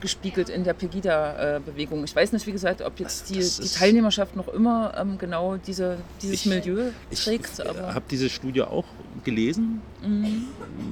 gespiegelt 0.00 0.48
in 0.48 0.62
der 0.64 0.74
Pegida-Bewegung. 0.74 2.04
Ich 2.04 2.14
weiß 2.14 2.32
nicht, 2.32 2.46
wie 2.46 2.52
gesagt, 2.52 2.82
ob 2.82 2.98
jetzt 3.00 3.30
die, 3.30 3.36
Das 3.38 3.56
die 3.58 3.62
ist- 3.64 3.78
Teilnehmerschaft 3.78 4.34
noch 4.36 4.48
immer 4.48 4.92
ähm, 4.96 5.18
genau 5.18 5.56
diese, 5.56 5.98
dieses 6.22 6.34
Ich- 6.36 6.46
Milieu 6.46 6.90
Ich 7.10 7.24
trägt. 7.24 7.60
Aber 7.66 7.94
habe 7.94 8.04
diese 8.10 8.28
Studie 8.28 8.62
auch 8.62 8.84
gelesen. 9.24 9.80
Mhm. 10.04 10.46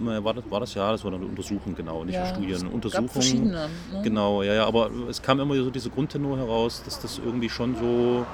Na, 0.04 0.22
War 0.24 0.34
das, 0.34 0.44
war 0.50 0.60
das 0.60 0.74
ja, 0.74 0.90
das 0.92 1.04
war 1.04 1.12
eine 1.12 1.24
Untersuchung, 1.24 1.74
genau, 1.76 2.02
nicht 2.04 2.16
eine 2.18 2.28
Studie, 2.28 2.54
eine 2.54 2.64
gab 2.64 2.74
Untersuchung. 2.74 3.08
verschiedene. 3.08 3.68
Ne? 3.92 4.02
Genau, 4.02 4.42
ja, 4.42 4.54
ja, 4.54 4.66
aber 4.66 4.90
es 5.08 5.20
kam 5.22 5.38
immer 5.40 5.54
so 5.56 5.70
diese 5.70 5.90
Grundtenor 5.90 6.38
heraus, 6.38 6.82
dass 6.84 6.98
das 7.00 7.18
irgendwie 7.24 7.48
schon 7.48 7.76
so 7.76 8.26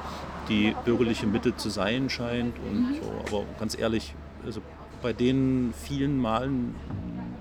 die 0.48 0.74
bürgerliche 0.84 1.26
Mitte 1.26 1.56
zu 1.56 1.70
sein 1.70 2.10
scheint 2.10 2.54
und 2.58 2.96
so. 3.00 3.36
Aber 3.36 3.44
ganz 3.58 3.78
ehrlich, 3.78 4.14
also 4.44 4.60
bei 5.02 5.12
den 5.12 5.74
vielen 5.76 6.18
Malen, 6.20 6.74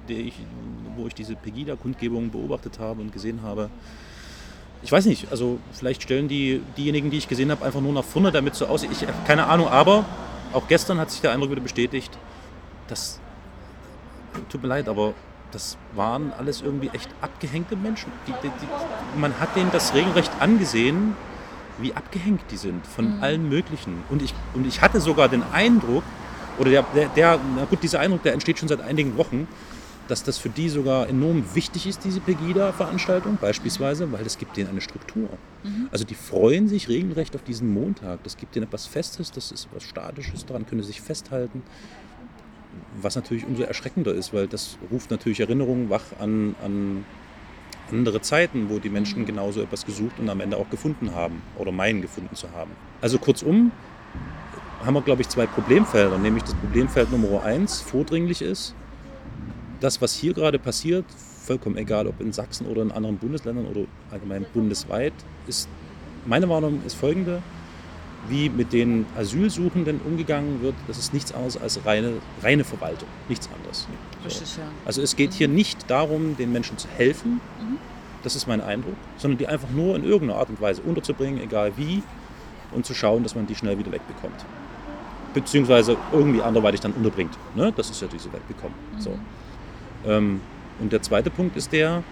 ich, 0.07 0.33
wo 0.95 1.07
ich 1.07 1.13
diese 1.13 1.35
Pegida-Kundgebung 1.35 2.31
beobachtet 2.31 2.79
habe 2.79 3.01
und 3.01 3.13
gesehen 3.13 3.41
habe, 3.43 3.69
ich 4.83 4.91
weiß 4.91 5.05
nicht, 5.05 5.31
also 5.31 5.59
vielleicht 5.71 6.01
stellen 6.01 6.27
die 6.27 6.61
diejenigen, 6.75 7.11
die 7.11 7.17
ich 7.17 7.27
gesehen 7.27 7.51
habe, 7.51 7.63
einfach 7.63 7.81
nur 7.81 7.93
nach 7.93 8.03
vorne 8.03 8.31
damit 8.31 8.55
so 8.55 8.65
aus. 8.65 8.83
Ich 8.83 9.01
habe 9.03 9.13
keine 9.27 9.45
Ahnung, 9.45 9.67
aber 9.67 10.05
auch 10.53 10.67
gestern 10.67 10.99
hat 10.99 11.11
sich 11.11 11.21
der 11.21 11.31
Eindruck 11.31 11.51
wieder 11.51 11.61
bestätigt, 11.61 12.17
dass 12.87 13.19
tut 14.49 14.61
mir 14.63 14.69
leid, 14.69 14.89
aber 14.89 15.13
das 15.51 15.77
waren 15.95 16.31
alles 16.37 16.61
irgendwie 16.61 16.89
echt 16.93 17.09
abgehängte 17.21 17.75
Menschen. 17.75 18.11
Die, 18.27 18.33
die, 18.43 18.49
die, 18.49 19.19
man 19.19 19.37
hat 19.39 19.55
denen 19.55 19.71
das 19.71 19.93
regelrecht 19.93 20.31
angesehen, 20.39 21.15
wie 21.81 21.93
abgehängt 21.93 22.41
die 22.51 22.57
sind 22.57 22.85
von 22.85 23.21
allen 23.21 23.49
möglichen. 23.49 24.03
Und 24.09 24.21
ich, 24.21 24.33
und 24.53 24.67
ich 24.67 24.81
hatte 24.81 25.01
sogar 25.01 25.29
den 25.29 25.43
Eindruck, 25.43 26.03
oder 26.57 26.69
der, 26.69 26.83
der, 26.95 27.07
der, 27.09 27.39
na 27.55 27.65
gut, 27.65 27.81
dieser 27.81 27.99
Eindruck, 27.99 28.23
der 28.23 28.33
entsteht 28.33 28.59
schon 28.59 28.67
seit 28.67 28.81
einigen 28.81 29.17
Wochen, 29.17 29.47
dass 30.07 30.23
das 30.23 30.37
für 30.37 30.49
die 30.49 30.67
sogar 30.67 31.07
enorm 31.07 31.43
wichtig 31.53 31.87
ist, 31.87 32.03
diese 32.03 32.19
Pegida-Veranstaltung 32.19 33.37
beispielsweise, 33.39 34.11
weil 34.11 34.23
das 34.23 34.37
gibt 34.37 34.57
denen 34.57 34.69
eine 34.69 34.81
Struktur. 34.81 35.29
Also 35.91 36.03
die 36.03 36.15
freuen 36.15 36.67
sich 36.67 36.89
regelrecht 36.89 37.33
auf 37.35 37.43
diesen 37.43 37.73
Montag. 37.73 38.21
Das 38.23 38.35
gibt 38.35 38.55
denen 38.55 38.65
etwas 38.65 38.87
Festes, 38.87 39.31
das 39.31 39.51
ist 39.51 39.67
etwas 39.67 39.83
Statisches, 39.83 40.45
daran 40.45 40.65
können 40.65 40.81
sie 40.81 40.87
sich 40.87 41.01
festhalten. 41.01 41.63
Was 43.01 43.15
natürlich 43.15 43.45
umso 43.45 43.63
erschreckender 43.63 44.13
ist, 44.13 44.33
weil 44.33 44.47
das 44.47 44.77
ruft 44.91 45.11
natürlich 45.11 45.39
Erinnerungen 45.39 45.89
wach 45.89 46.03
an, 46.19 46.55
an 46.63 47.05
andere 47.91 48.21
Zeiten, 48.21 48.69
wo 48.69 48.79
die 48.79 48.89
Menschen 48.89 49.25
genauso 49.25 49.61
etwas 49.61 49.85
gesucht 49.85 50.19
und 50.19 50.29
am 50.29 50.39
Ende 50.39 50.57
auch 50.57 50.69
gefunden 50.69 51.13
haben 51.13 51.41
oder 51.57 51.71
meinen 51.71 52.01
gefunden 52.01 52.35
zu 52.35 52.51
haben. 52.51 52.71
Also 53.01 53.17
kurzum 53.17 53.71
haben 54.85 54.93
wir, 54.93 55.01
glaube 55.01 55.21
ich, 55.21 55.29
zwei 55.29 55.45
Problemfelder, 55.45 56.17
nämlich 56.17 56.43
das 56.43 56.55
Problemfeld 56.55 57.11
Nummer 57.11 57.43
eins 57.43 57.81
vordringlich 57.81 58.41
ist, 58.41 58.73
das, 59.79 60.01
was 60.01 60.13
hier 60.13 60.33
gerade 60.33 60.59
passiert, 60.59 61.05
vollkommen 61.41 61.77
egal, 61.77 62.07
ob 62.07 62.21
in 62.21 62.31
Sachsen 62.31 62.67
oder 62.67 62.81
in 62.81 62.91
anderen 62.91 63.17
Bundesländern 63.17 63.65
oder 63.65 63.81
allgemein 64.11 64.45
bundesweit, 64.53 65.13
ist 65.47 65.67
meine 66.25 66.47
Warnung 66.49 66.81
ist 66.85 66.95
folgende: 66.95 67.41
Wie 68.27 68.49
mit 68.49 68.71
den 68.71 69.05
Asylsuchenden 69.17 69.99
umgegangen 70.05 70.61
wird, 70.61 70.75
das 70.87 70.97
ist 70.97 71.13
nichts 71.13 71.33
anderes 71.33 71.57
als 71.57 71.83
reine, 71.85 72.13
reine 72.43 72.63
Verwaltung, 72.63 73.07
nichts 73.27 73.49
anderes. 73.55 73.87
So. 74.27 74.61
Also 74.85 75.01
es 75.01 75.15
geht 75.15 75.33
hier 75.33 75.47
nicht 75.47 75.89
darum, 75.89 76.37
den 76.37 76.51
Menschen 76.51 76.77
zu 76.77 76.87
helfen, 76.97 77.41
das 78.23 78.35
ist 78.35 78.47
mein 78.47 78.61
Eindruck, 78.61 78.95
sondern 79.17 79.37
die 79.39 79.47
einfach 79.47 79.69
nur 79.69 79.95
in 79.95 80.03
irgendeiner 80.03 80.39
Art 80.39 80.49
und 80.49 80.61
Weise 80.61 80.81
unterzubringen, 80.81 81.41
egal 81.41 81.73
wie, 81.77 82.03
und 82.71 82.85
zu 82.85 82.93
schauen, 82.93 83.23
dass 83.23 83.35
man 83.35 83.47
die 83.47 83.55
schnell 83.55 83.77
wieder 83.77 83.91
wegbekommt. 83.91 84.45
Beziehungsweise 85.33 85.97
irgendwie 86.11 86.41
anderweitig 86.41 86.81
dann 86.81 86.91
unterbringt. 86.93 87.37
Ne? 87.55 87.73
Das 87.75 87.89
ist 87.89 88.01
ja 88.01 88.07
diese 88.07 88.31
Wegbekommen. 88.31 88.75
So. 88.97 89.17
Ähm, 90.05 90.41
und 90.79 90.91
der 90.91 91.01
zweite 91.01 91.29
Punkt 91.29 91.55
ist 91.55 91.71
der, 91.71 92.03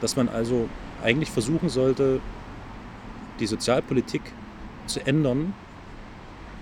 dass 0.00 0.16
man 0.16 0.28
also 0.28 0.68
eigentlich 1.02 1.30
versuchen 1.30 1.68
sollte, 1.68 2.20
die 3.40 3.46
Sozialpolitik 3.46 4.22
zu 4.86 5.06
ändern. 5.06 5.54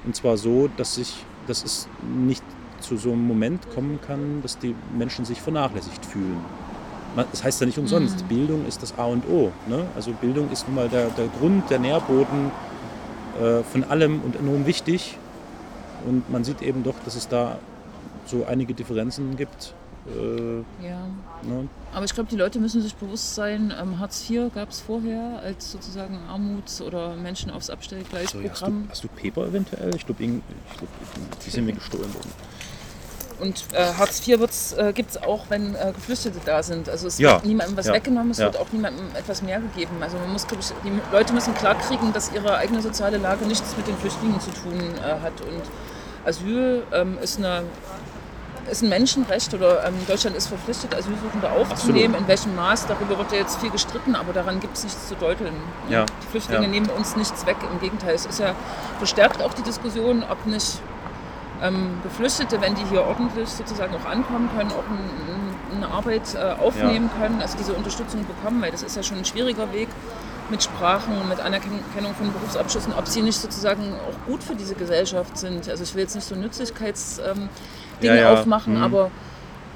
Und 0.05 0.15
zwar 0.15 0.37
so, 0.37 0.69
dass, 0.77 0.97
sich, 0.97 1.25
dass 1.47 1.65
es 1.65 1.89
nicht 2.03 2.43
zu 2.81 2.97
so 2.97 3.13
einem 3.13 3.27
Moment 3.27 3.71
kommen 3.71 3.99
kann, 4.07 4.43
dass 4.43 4.59
die 4.59 4.75
Menschen 4.97 5.25
sich 5.25 5.41
vernachlässigt 5.41 6.05
fühlen. 6.05 6.39
das 7.17 7.43
heißt 7.43 7.61
ja 7.61 7.67
nicht 7.67 7.79
umsonst, 7.79 8.29
Bildung 8.29 8.67
ist 8.67 8.83
das 8.83 8.99
A 8.99 9.07
und 9.07 9.27
O. 9.29 9.51
Ne? 9.69 9.87
Also 9.95 10.13
Bildung 10.13 10.51
ist 10.51 10.67
nun 10.67 10.77
mal 10.77 10.89
der, 10.89 11.09
der 11.11 11.29
Grund, 11.29 11.71
der 11.71 11.79
Nährboden 11.79 12.51
äh, 13.41 13.63
von 13.63 13.85
allem 13.85 14.21
und 14.21 14.37
enorm 14.37 14.67
wichtig. 14.67 15.19
Und 16.07 16.31
man 16.31 16.45
sieht 16.45 16.61
eben 16.61 16.83
doch, 16.83 16.97
dass 17.05 17.15
es 17.15 17.29
da 17.29 17.59
so 18.27 18.45
einige 18.45 18.75
Differenzen 18.75 19.37
gibt. 19.37 19.75
Äh, 20.07 20.59
Ja. 20.87 21.07
ne? 21.43 21.69
Aber 21.95 22.05
ich 22.05 22.13
glaube, 22.15 22.29
die 22.29 22.37
Leute 22.37 22.59
müssen 22.59 22.83
sich 22.83 22.95
bewusst 22.95 23.35
sein, 23.35 23.73
ähm, 23.81 23.99
Hartz 23.99 24.29
IV 24.29 24.53
gab 24.55 24.71
es 24.71 24.81
vorher 24.81 25.41
als 25.43 25.73
sozusagen 25.73 26.19
Armuts- 26.29 26.83
oder 26.83 27.15
Menschen 27.17 27.51
aufs 27.51 27.67
so, 27.67 27.73
ja, 27.73 27.79
hast, 27.79 27.93
du, 27.95 27.99
Abstellgleisprogramm. 28.03 28.87
hast 28.91 29.05
du 29.05 29.09
Paper 29.09 29.47
eventuell? 29.47 29.95
Ich 29.95 30.05
glaube, 30.05 30.23
glaub, 30.25 30.39
die 31.47 31.51
sind 31.51 31.65
mir 31.67 31.73
gestohlen 31.73 32.13
worden. 32.15 32.31
Und 33.41 33.65
äh, 33.73 33.93
Hartz 33.95 34.27
IV 34.27 34.39
äh, 34.77 34.93
gibt 34.93 35.11
es 35.11 35.23
auch, 35.23 35.47
wenn 35.49 35.75
äh, 35.75 35.93
Geflüchtete 35.95 36.39
da 36.45 36.63
sind. 36.63 36.89
Also 36.89 37.09
es 37.09 37.19
Ja. 37.19 37.33
wird 37.35 37.47
niemandem 37.47 37.77
was 37.77 37.87
Ja. 37.87 37.95
weggenommen, 37.95 38.31
es 38.31 38.39
Ja. 38.39 38.47
wird 38.47 38.59
auch 38.59 38.71
niemandem 38.73 39.07
etwas 39.15 39.43
mehr 39.43 39.61
gegeben. 39.61 39.97
Also 40.01 40.17
man 40.19 40.33
muss, 40.33 40.45
ich, 40.45 40.73
die 40.85 40.93
Leute 41.13 41.33
müssen 41.33 41.53
klarkriegen, 41.55 42.13
dass 42.13 42.33
ihre 42.33 42.57
eigene 42.57 42.81
soziale 42.81 43.17
Lage 43.19 43.45
nichts 43.47 43.77
mit 43.77 43.87
den 43.89 43.97
Flüchtlingen 43.97 44.41
zu 44.41 44.51
tun 44.51 44.79
äh, 44.99 45.21
hat. 45.21 45.41
Und 45.41 45.63
Asyl 46.25 46.85
ähm, 46.93 47.19
ist, 47.21 47.39
eine, 47.39 47.65
ist 48.71 48.83
ein 48.83 48.89
Menschenrecht 48.89 49.53
oder 49.55 49.85
ähm, 49.87 49.95
Deutschland 50.07 50.37
ist 50.37 50.49
verpflichtet, 50.49 50.95
Asylsuchende 50.95 51.51
aufzunehmen. 51.51 52.15
Absolut. 52.15 52.21
In 52.21 52.29
welchem 52.29 52.57
Maß, 52.57 52.87
darüber 52.87 53.19
wird 53.19 53.33
ja 53.33 53.39
jetzt 53.39 53.61
viel 53.61 53.71
gestritten, 53.71 54.15
aber 54.15 54.33
daran 54.33 54.61
gibt 54.61 54.77
es 54.77 54.85
nichts 54.85 55.09
zu 55.09 55.15
deuteln. 55.15 55.55
Ja. 55.89 56.05
Die 56.23 56.27
Flüchtlinge 56.31 56.65
Ja. 56.65 56.69
nehmen 56.69 56.89
uns 56.91 57.17
nichts 57.17 57.47
weg, 57.47 57.57
im 57.71 57.81
Gegenteil. 57.81 58.15
Es 58.15 58.27
ist 58.27 58.41
ja 58.41 58.55
verstärkt 58.99 59.43
auch 59.43 59.55
die 59.55 59.63
Diskussion, 59.63 60.25
ob 60.29 60.47
nicht 60.47 60.81
ähm, 61.63 61.99
Geflüchtete, 62.03 62.61
wenn 62.61 62.75
die 62.75 62.85
hier 62.91 63.03
ordentlich 63.05 63.49
sozusagen 63.49 63.95
auch 63.95 64.09
ankommen 64.09 64.51
können, 64.57 64.71
auch 64.73 64.85
ein, 64.91 65.75
ein, 65.77 65.77
eine 65.83 65.89
Arbeit 65.93 66.35
äh, 66.35 66.61
aufnehmen 66.61 67.11
können, 67.21 67.41
also 67.41 67.57
diese 67.57 67.73
Unterstützung 67.75 68.27
bekommen, 68.27 68.61
weil 68.61 68.71
das 68.71 68.83
ist 68.83 68.97
ja 68.97 69.03
schon 69.03 69.19
ein 69.19 69.25
schwieriger 69.25 69.73
Weg 69.73 69.89
mit 70.51 70.63
Sprachen, 70.63 71.27
mit 71.29 71.41
Anerkennung 71.41 72.15
von 72.19 72.31
Berufsabschlüssen, 72.33 72.93
ob 72.93 73.07
sie 73.09 73.23
nicht 73.23 73.39
sozusagen 73.41 73.95
auch 74.07 74.27
gut 74.27 74.43
für 74.43 74.55
diese 74.55 74.75
Gesellschaft 74.75 75.39
sind. 75.39 75.69
Also 75.71 75.85
ich 75.85 75.95
will 75.95 76.03
jetzt 76.03 76.15
nicht 76.15 76.27
so 76.29 76.35
Nützlichkeitsdinge 76.35 77.31
ähm, 77.31 77.49
Dinge 78.03 78.17
Ja, 78.17 78.23
ja. 78.23 78.33
aufmachen, 78.41 78.77
Mhm. 78.77 78.83
aber 78.83 79.11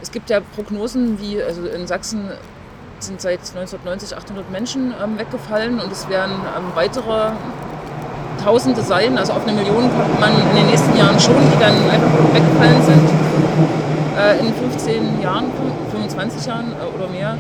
es 0.03 0.11
gibt 0.11 0.31
ja 0.31 0.41
Prognosen, 0.55 1.19
wie 1.21 1.43
also 1.43 1.67
in 1.67 1.87
Sachsen 1.87 2.31
sind 3.01 3.21
seit 3.21 3.41
1990 3.41 4.17
800 4.17 4.51
Menschen 4.51 4.93
ähm, 5.03 5.19
weggefallen 5.19 5.79
und 5.81 5.91
es 5.93 6.09
werden 6.09 6.33
ähm, 6.57 6.65
weitere 6.75 7.31
Tausende 8.43 8.83
sein, 8.83 9.19
also 9.19 9.33
auf 9.33 9.43
eine 9.47 9.53
Million 9.53 9.91
kommt 9.91 10.21
man 10.21 10.31
in 10.31 10.57
den 10.57 10.67
nächsten 10.67 10.97
Jahren 10.97 11.19
schon, 11.19 11.35
die 11.35 11.59
dann 11.59 11.75
einfach 11.91 12.35
weggefallen 12.35 12.83
sind. 12.83 13.11
Äh, 14.17 14.39
in 14.39 14.55
15 14.55 15.21
Jahren, 15.21 15.47
25 15.91 16.47
Jahren 16.47 16.73
äh, 16.73 16.97
oder 16.97 17.09
mehr. 17.09 17.37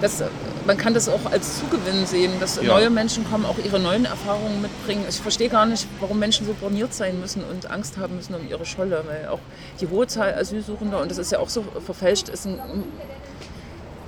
Das, 0.00 0.22
man 0.66 0.76
kann 0.76 0.94
das 0.94 1.08
auch 1.08 1.30
als 1.30 1.60
Zugewinn 1.60 2.06
sehen, 2.06 2.32
dass 2.40 2.56
Ja. 2.56 2.64
neue 2.64 2.90
Menschen 2.90 3.28
kommen, 3.30 3.46
auch 3.46 3.56
ihre 3.64 3.78
neuen 3.78 4.04
Erfahrungen 4.04 4.60
mitbringen. 4.60 5.04
Ich 5.08 5.20
verstehe 5.20 5.48
gar 5.48 5.66
nicht, 5.66 5.86
warum 6.00 6.18
Menschen 6.18 6.46
so 6.46 6.54
borniert 6.54 6.92
sein 6.92 7.20
müssen 7.20 7.42
und 7.44 7.70
Angst 7.70 7.96
haben 7.98 8.16
müssen 8.16 8.34
um 8.34 8.48
ihre 8.48 8.64
Scholle, 8.66 9.04
weil 9.06 9.28
auch 9.28 9.40
die 9.80 9.88
hohe 9.88 10.06
Zahl 10.06 10.34
Asylsuchender, 10.34 11.00
und 11.00 11.10
das 11.10 11.18
ist 11.18 11.32
ja 11.32 11.38
auch 11.38 11.48
so 11.48 11.64
verfälscht, 11.84 12.28
ist 12.28 12.46
ein 12.46 12.58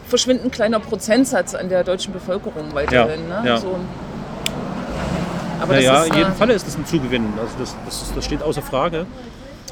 verschwindend 0.09 0.53
kleiner 0.53 0.81
Prozentsatz 0.81 1.55
an 1.55 1.69
der 1.69 1.85
deutschen 1.85 2.13
Bevölkerung 2.13 2.75
weiterhin. 2.75 3.29
Ja, 3.29 3.43
ne? 3.43 3.49
ja. 3.49 3.57
So. 3.59 3.79
Aber 5.61 5.75
naja, 5.75 6.03
ist, 6.03 6.09
in 6.11 6.15
jedem 6.15 6.33
äh, 6.33 6.37
Falle 6.37 6.53
ist 6.55 6.67
das 6.67 6.77
ein 6.77 6.87
Zugewinn. 6.87 7.25
Also 7.41 7.53
das, 7.59 7.75
das, 7.85 8.13
das 8.15 8.25
steht 8.25 8.43
außer 8.43 8.63
Frage. 8.63 9.07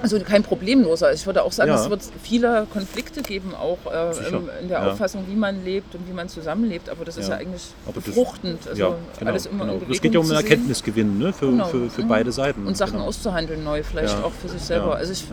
Also 0.02 0.20
kein 0.20 0.42
problemloser. 0.42 1.12
Ich 1.12 1.24
würde 1.26 1.42
auch 1.42 1.52
sagen, 1.52 1.70
Ja. 1.70 1.82
es 1.82 1.88
wird 1.90 2.02
viele 2.22 2.66
Konflikte 2.72 3.22
geben, 3.22 3.54
auch 3.54 3.78
äh, 3.90 4.28
im, 4.28 4.48
in 4.62 4.68
der 4.68 4.82
Ja. 4.82 4.90
Auffassung, 4.92 5.24
wie 5.28 5.34
man 5.36 5.64
lebt 5.64 5.94
und 5.94 6.06
wie 6.08 6.12
man 6.12 6.28
zusammenlebt. 6.28 6.88
Aber 6.90 7.04
das 7.04 7.16
ist 7.16 7.28
Ja. 7.28 7.34
ja 7.34 7.40
eigentlich 7.40 7.62
Aber 7.86 7.94
das- 7.94 8.04
befruchtend. 8.04 8.66
Also 8.68 8.80
ja, 8.82 8.94
genau, 9.18 9.30
alles 9.30 9.46
immer 9.46 9.64
genau. 9.66 9.80
Das 9.88 10.00
geht 10.00 10.14
ja 10.14 10.20
um 10.20 10.26
einen. 10.26 10.36
Erkenntnisgewinn 10.36 11.18
ne? 11.18 11.32
für, 11.32 11.46
Genau. 11.46 11.64
für, 11.66 11.88
für 11.90 12.02
Mhm. 12.02 12.08
beide 12.08 12.32
Seiten. 12.32 12.66
Und 12.66 12.76
Sachen 12.76 12.92
genau. 12.94 13.06
auszuhandeln 13.06 13.64
neu, 13.64 13.82
vielleicht 13.82 14.14
auch 14.22 14.32
für 14.32 14.48
sich 14.48 14.62
selber. 14.62 14.96
Also 14.96 15.12
ich 15.12 15.24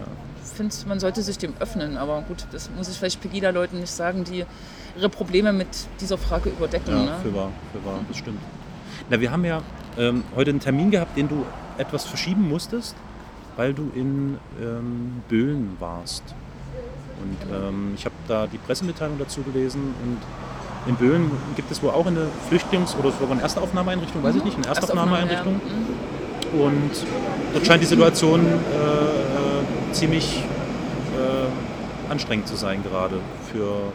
finde, 0.56 0.76
man 0.88 0.99
sollte 0.99 1.21
sich 1.21 1.38
dem 1.38 1.54
öffnen. 1.60 1.97
Aber 1.97 2.21
gut, 2.28 2.45
das 2.52 2.69
muss 2.76 2.89
ich 2.89 2.97
vielleicht 2.97 3.21
Pegida-Leuten 3.21 3.80
nicht 3.80 3.91
sagen, 3.91 4.23
die 4.23 4.45
ihre 4.97 5.10
Probleme 5.10 5.52
mit 5.54 5.67
dieser 5.99 6.17
Frage 6.17 6.49
überdecken. 6.49 6.91
Ja, 6.91 7.04
ne? 7.04 7.12
für 7.23 7.34
wahr, 7.34 7.52
für 7.71 7.86
wahr, 7.86 7.99
das 8.08 8.17
stimmt. 8.17 8.39
Na, 9.10 9.19
wir 9.19 9.32
haben 9.32 9.43
ja 9.43 9.62
ähm, 9.97 10.23
heute 10.36 10.52
einen 10.52 10.60
Termin 10.60 10.91
gehabt, 10.91 11.17
den 11.17 11.28
du 11.28 11.45
etwas 11.78 12.06
verschieben 12.06 12.47
musstest, 12.47 12.95
weil 13.56 13.74
du 13.74 13.92
in 13.96 14.38
ähm, 14.62 15.24
Böhlen 15.30 15.78
warst. 15.80 16.24
Und 17.22 17.54
ähm, 17.54 17.94
ich 17.96 18.06
habe 18.06 18.16
da 18.28 18.48
die 18.48 18.58
Pressemitteilung 18.58 19.18
dazu 19.18 19.42
gelesen 19.44 19.94
und 20.04 20.18
in 20.86 20.96
Böhlen 20.96 21.32
gibt 21.56 21.72
es 21.72 21.82
wohl 21.82 21.92
auch 21.92 22.06
eine 22.06 22.28
Flüchtlings- 22.50 22.98
oder 22.98 23.12
sogar 23.12 23.32
eine 23.32 23.42
Erstaufnahmeeinrichtung, 23.42 24.22
weiß 24.22 24.36
ich 24.36 24.44
nicht, 24.44 24.58
eine 24.58 24.68
Erstaufnahmeeinrichtung. 24.68 25.54
Mhm. 25.54 26.60
Und 26.60 26.92
dort 27.54 27.66
scheint 27.66 27.82
die 27.82 27.88
Situation 27.88 28.42
äh, 28.42 28.46
äh, 28.46 29.94
ziemlich 29.94 30.44
äh, 31.16 32.12
anstrengend 32.12 32.48
zu 32.48 32.56
sein 32.56 32.84
gerade 32.84 33.16
für 33.52 33.94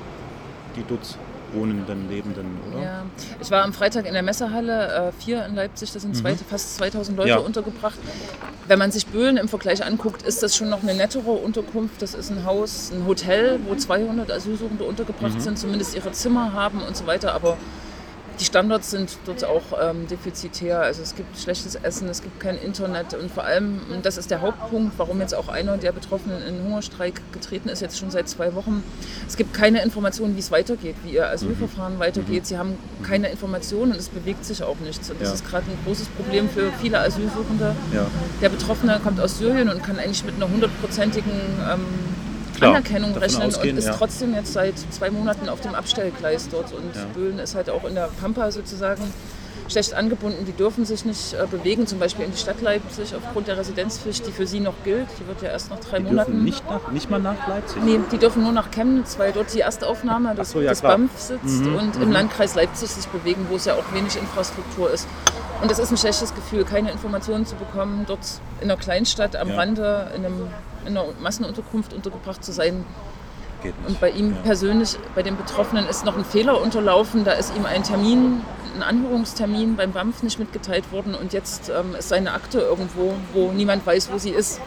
die 0.77 0.85
dort 0.89 1.19
wohnenden, 1.53 2.09
lebenden, 2.09 2.59
oder? 2.73 2.83
Ja, 2.83 3.03
ich 3.41 3.51
war 3.51 3.63
am 3.65 3.73
Freitag 3.73 4.07
in 4.07 4.13
der 4.13 4.23
Messehalle 4.23 5.13
äh, 5.19 5.23
4 5.23 5.47
in 5.47 5.55
Leipzig, 5.55 5.93
da 5.93 6.01
sind 6.01 6.17
zwei, 6.17 6.35
fast 6.37 6.77
2000 6.77 7.17
Leute 7.17 7.29
Mhm. 7.31 7.39
Ja. 7.39 7.39
untergebracht. 7.39 7.99
Wenn 8.67 8.79
man 8.79 8.91
sich 8.93 9.07
Böhlen 9.07 9.37
im 9.39 9.49
Vergleich 9.49 9.85
anguckt, 9.85 10.23
ist 10.23 10.43
das 10.43 10.55
schon 10.57 10.69
noch 10.69 10.83
eine 10.83 10.95
nettere 10.95 11.31
Unterkunft. 11.31 12.03
Das 12.03 12.13
ist 12.15 12.31
ein 12.31 12.45
Haus, 12.45 12.91
ein 12.93 13.07
Hotel, 13.07 13.59
wo 13.67 13.75
200 13.75 14.31
Asylsuchende 14.31 14.85
untergebracht 14.85 15.35
Mhm. 15.37 15.41
sind, 15.41 15.59
zumindest 15.59 15.95
ihre 15.97 16.13
Zimmer 16.13 16.53
haben 16.53 16.83
und 16.83 16.95
so 16.97 17.07
weiter. 17.07 17.33
Aber 17.35 17.57
die 18.41 18.45
Standards 18.45 18.91
sind 18.91 19.19
dort 19.27 19.45
auch 19.45 19.63
ähm, 19.81 20.07
defizitär. 20.07 20.81
Also 20.81 21.03
es 21.03 21.15
gibt 21.15 21.37
schlechtes 21.39 21.75
Essen, 21.75 22.09
es 22.09 22.23
gibt 22.23 22.41
kein 22.41 22.57
Internet 22.57 23.15
und 23.15 23.31
vor 23.31 23.45
allem, 23.45 23.81
und 23.93 24.07
das 24.07 24.17
ist 24.17 24.31
der 24.31 24.41
Hauptpunkt, 24.41 24.99
warum 24.99 25.21
jetzt 25.21 25.35
auch 25.35 25.49
einer 25.49 25.77
der 25.77 25.93
Betroffenen 25.93 26.41
in 26.43 26.63
Hungerstreik 26.65 27.21
getreten 27.33 27.69
ist, 27.69 27.81
jetzt 27.83 27.99
schon 27.99 28.11
seit 28.11 28.29
zwei 28.29 28.55
Wochen. 28.55 28.83
Es 29.27 29.37
gibt 29.37 29.55
keine 29.55 29.83
Informationen, 29.83 30.37
wie 30.37 30.41
es 30.41 30.51
weitergeht, 30.51 30.97
wie 31.05 31.13
ihr 31.15 31.29
Asylverfahren 31.29 31.99
weitergeht. 31.99 32.47
Sie 32.47 32.57
haben 32.59 32.77
keine 33.03 33.29
Informationen 33.29 33.93
und 33.93 33.99
es 33.99 34.09
bewegt 34.09 34.45
sich 34.45 34.63
auch 34.63 34.77
nichts. 34.79 35.11
Und 35.11 35.21
das 35.21 35.29
Ja. 35.29 35.35
ist 35.35 35.49
gerade 35.49 35.67
ein 35.71 35.79
großes 35.85 36.09
Problem 36.09 36.49
für 36.49 36.71
viele 36.81 37.01
Asylsuchende. 37.01 37.75
Ja. 37.93 38.07
Der 38.41 38.49
Betroffene 38.49 39.01
kommt 39.03 39.21
aus 39.21 39.39
Syrien 39.39 39.69
und 39.69 39.83
kann 39.83 39.99
eigentlich 39.99 40.25
mit 40.25 40.37
einer 40.37 40.49
hundertprozentigen 40.49 41.33
ähm, 41.73 41.85
Klar, 42.59 42.71
Anerkennung 42.77 43.17
rechnen 43.17 43.43
ausgehen, 43.49 43.73
und 43.73 43.79
ist 43.79 43.87
ja. 43.87 43.95
trotzdem 43.97 44.35
jetzt 44.35 44.53
seit 44.53 44.75
zwei 44.91 45.11
Monaten 45.11 45.49
auf 45.49 45.61
dem 45.61 45.75
Abstellgleis 45.75 46.49
dort. 46.51 46.73
Und 46.73 46.95
Ja. 46.95 47.05
Böhlen 47.15 47.39
ist 47.39 47.55
halt 47.55 47.71
auch 47.71 47.85
in 47.85 47.95
der 47.95 48.09
Pampa 48.21 48.51
sozusagen 48.51 49.03
schlecht 49.69 49.93
angebunden. 49.93 50.47
Die 50.47 50.53
dürfen 50.53 50.87
sich 50.87 51.05
nicht 51.05 51.35
äh, 51.35 51.47
bewegen, 51.47 51.87
zum 51.87 51.99
Beispiel 51.99 52.25
in 52.25 52.31
die 52.33 52.39
Stadt 52.39 52.63
Leipzig 52.63 53.15
aufgrund 53.15 53.49
der 53.49 53.59
Residenzpflicht, 53.59 54.27
die 54.27 54.33
für 54.33 54.47
sie 54.47 54.61
noch 54.61 54.73
gilt. 54.83 55.07
Die 55.21 55.27
wird 55.29 55.43
ja 55.43 55.51
erst 55.51 55.69
nach 55.71 55.79
drei 55.79 55.99
Die 55.99 56.05
Monaten. 56.05 56.33
dürfen 56.33 56.45
nicht, 56.45 56.65
nach, 56.71 56.91
nicht 56.91 57.11
mal 57.11 57.21
nach 57.21 57.47
Leipzig? 57.47 57.83
Nee, 57.85 58.01
die 58.11 58.17
dürfen 58.17 58.43
nur 58.43 58.53
nach 58.53 58.71
Chemnitz, 58.71 59.19
weil 59.19 59.33
dort 59.33 59.53
die 59.53 59.61
Erstaufnahme 59.61 60.35
des, 60.35 60.53
so, 60.53 60.61
ja, 60.63 60.71
des. 60.71 60.81
BAMF 60.81 61.11
sitzt 61.19 61.45
Mhm, 61.45 61.75
und 61.77 61.97
im 61.97 62.11
Landkreis 62.13 62.55
Leipzig 62.55 62.89
sich 62.89 63.07
bewegen, 63.09 63.47
wo 63.51 63.57
es 63.57 63.67
ja 63.67 63.75
auch 63.75 63.85
wenig 63.93 64.17
Infrastruktur 64.17 64.91
ist. 64.91 65.07
Und 65.61 65.71
es 65.71 65.79
ist 65.79 65.91
ein 65.91 65.97
schlechtes 65.97 66.35
Gefühl, 66.35 66.65
keine 66.65 66.91
Informationen 66.91 67.45
zu 67.47 67.57
bekommen, 67.57 68.05
dort 68.07 68.21
in 68.61 68.71
einer 68.71 68.79
Kleinstadt 68.79 69.35
am 69.37 69.49
Ja. 69.49 69.57
Rande 69.57 70.11
in, 70.15 70.25
einem, 70.25 70.47
in 70.87 70.97
einer 70.97 71.07
Massenunterkunft 71.21 71.93
untergebracht 71.93 72.45
zu 72.45 72.53
sein. 72.53 72.85
Und 73.89 73.99
bei 74.01 74.11
ihm 74.11 74.35
Ja. 74.35 74.41
persönlich, 74.45 74.97
bei 75.17 75.23
dem 75.25 75.37
Betroffenen, 75.37 75.87
ist 75.89 76.05
noch 76.05 76.17
ein 76.17 76.25
Fehler 76.25 76.61
unterlaufen. 76.61 77.25
Da 77.25 77.33
ist 77.33 77.53
ihm 77.57 77.67
ein 77.67 77.83
Termin, 77.83 78.43
ein 78.77 78.83
Anhörungstermin 78.83 79.77
beim 79.77 79.93
BAMF 79.93 80.23
nicht 80.23 80.39
mitgeteilt 80.39 80.91
worden 80.93 81.15
und 81.15 81.33
jetzt 81.33 81.69
ähm, 81.71 81.95
ist 81.99 82.09
seine 82.09 82.33
Akte 82.33 82.61
irgendwo, 82.61 83.15
wo 83.33 83.53
niemand 83.53 83.87
weiß, 83.87 84.11
wo 84.13 84.19
sie 84.19 84.31
ist. 84.31 84.61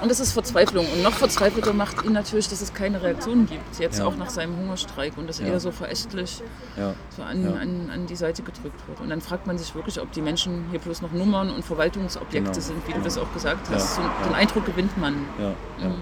Und 0.00 0.10
das 0.10 0.18
ist 0.18 0.32
Verzweiflung. 0.32 0.84
Und 0.92 1.02
noch 1.04 1.12
verzweifelter 1.12 1.72
macht 1.72 2.04
ihn 2.04 2.12
natürlich, 2.12 2.48
dass 2.48 2.60
es 2.60 2.74
keine 2.74 3.00
Reaktion 3.02 3.46
gibt, 3.46 3.78
jetzt 3.78 4.00
Ja. 4.00 4.04
auch 4.06 4.16
nach 4.16 4.30
seinem 4.30 4.56
Hungerstreik 4.56 5.16
und 5.16 5.28
das 5.28 5.38
Ja. 5.38 5.46
eher 5.46 5.60
so 5.60 5.70
verächtlich 5.70 6.42
Ja. 6.76 6.94
so 7.16 7.22
an, 7.22 7.46
an, 7.46 7.90
an 7.94 8.06
die 8.06 8.16
Seite 8.16 8.42
gedrückt 8.42 8.80
wird. 8.88 9.00
Und 9.00 9.10
dann 9.10 9.20
fragt 9.20 9.46
man 9.46 9.58
sich 9.58 9.74
wirklich, 9.76 10.00
ob 10.00 10.10
die 10.10 10.20
Menschen 10.20 10.64
hier 10.70 10.80
bloß 10.80 11.02
noch 11.02 11.12
Nummern 11.12 11.50
und 11.50 11.64
Verwaltungsobjekte 11.64 12.50
Genau. 12.50 12.60
sind, 12.60 12.78
wie 12.88 12.92
Genau. 12.92 12.98
du 12.98 13.04
das 13.04 13.16
auch 13.16 13.32
gesagt 13.32 13.68
hast. 13.70 13.94
So. 13.94 14.02
Den 14.26 14.34
Eindruck 14.34 14.66
gewinnt 14.66 14.98
man. 14.98 15.14
Mhm. 15.14 15.94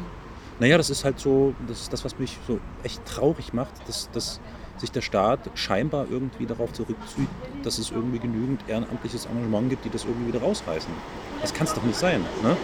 Naja, 0.60 0.76
das 0.76 0.90
ist 0.90 1.06
halt 1.06 1.18
so, 1.18 1.54
das 1.66 1.80
ist 1.80 1.92
das, 1.92 2.04
was 2.04 2.18
mich 2.18 2.36
so 2.46 2.60
echt 2.82 3.04
traurig 3.06 3.54
macht, 3.54 3.72
dass, 3.88 4.10
dass 4.12 4.40
sich 4.76 4.92
der 4.92 5.00
Staat 5.00 5.40
scheinbar 5.54 6.06
irgendwie 6.10 6.44
darauf 6.44 6.72
zurückzieht, 6.74 7.28
dass 7.62 7.78
es 7.78 7.90
irgendwie 7.90 8.18
genügend 8.18 8.60
ehrenamtliches 8.68 9.24
Engagement 9.24 9.70
gibt, 9.70 9.86
die 9.86 9.90
das 9.90 10.04
irgendwie 10.04 10.28
wieder 10.28 10.40
rausreißen. 10.40 10.92
Das 11.40 11.54
kann 11.54 11.66
es 11.66 11.72
doch 11.72 11.82
nicht 11.82 11.98
sein. 11.98 12.20
Ne? 12.42 12.56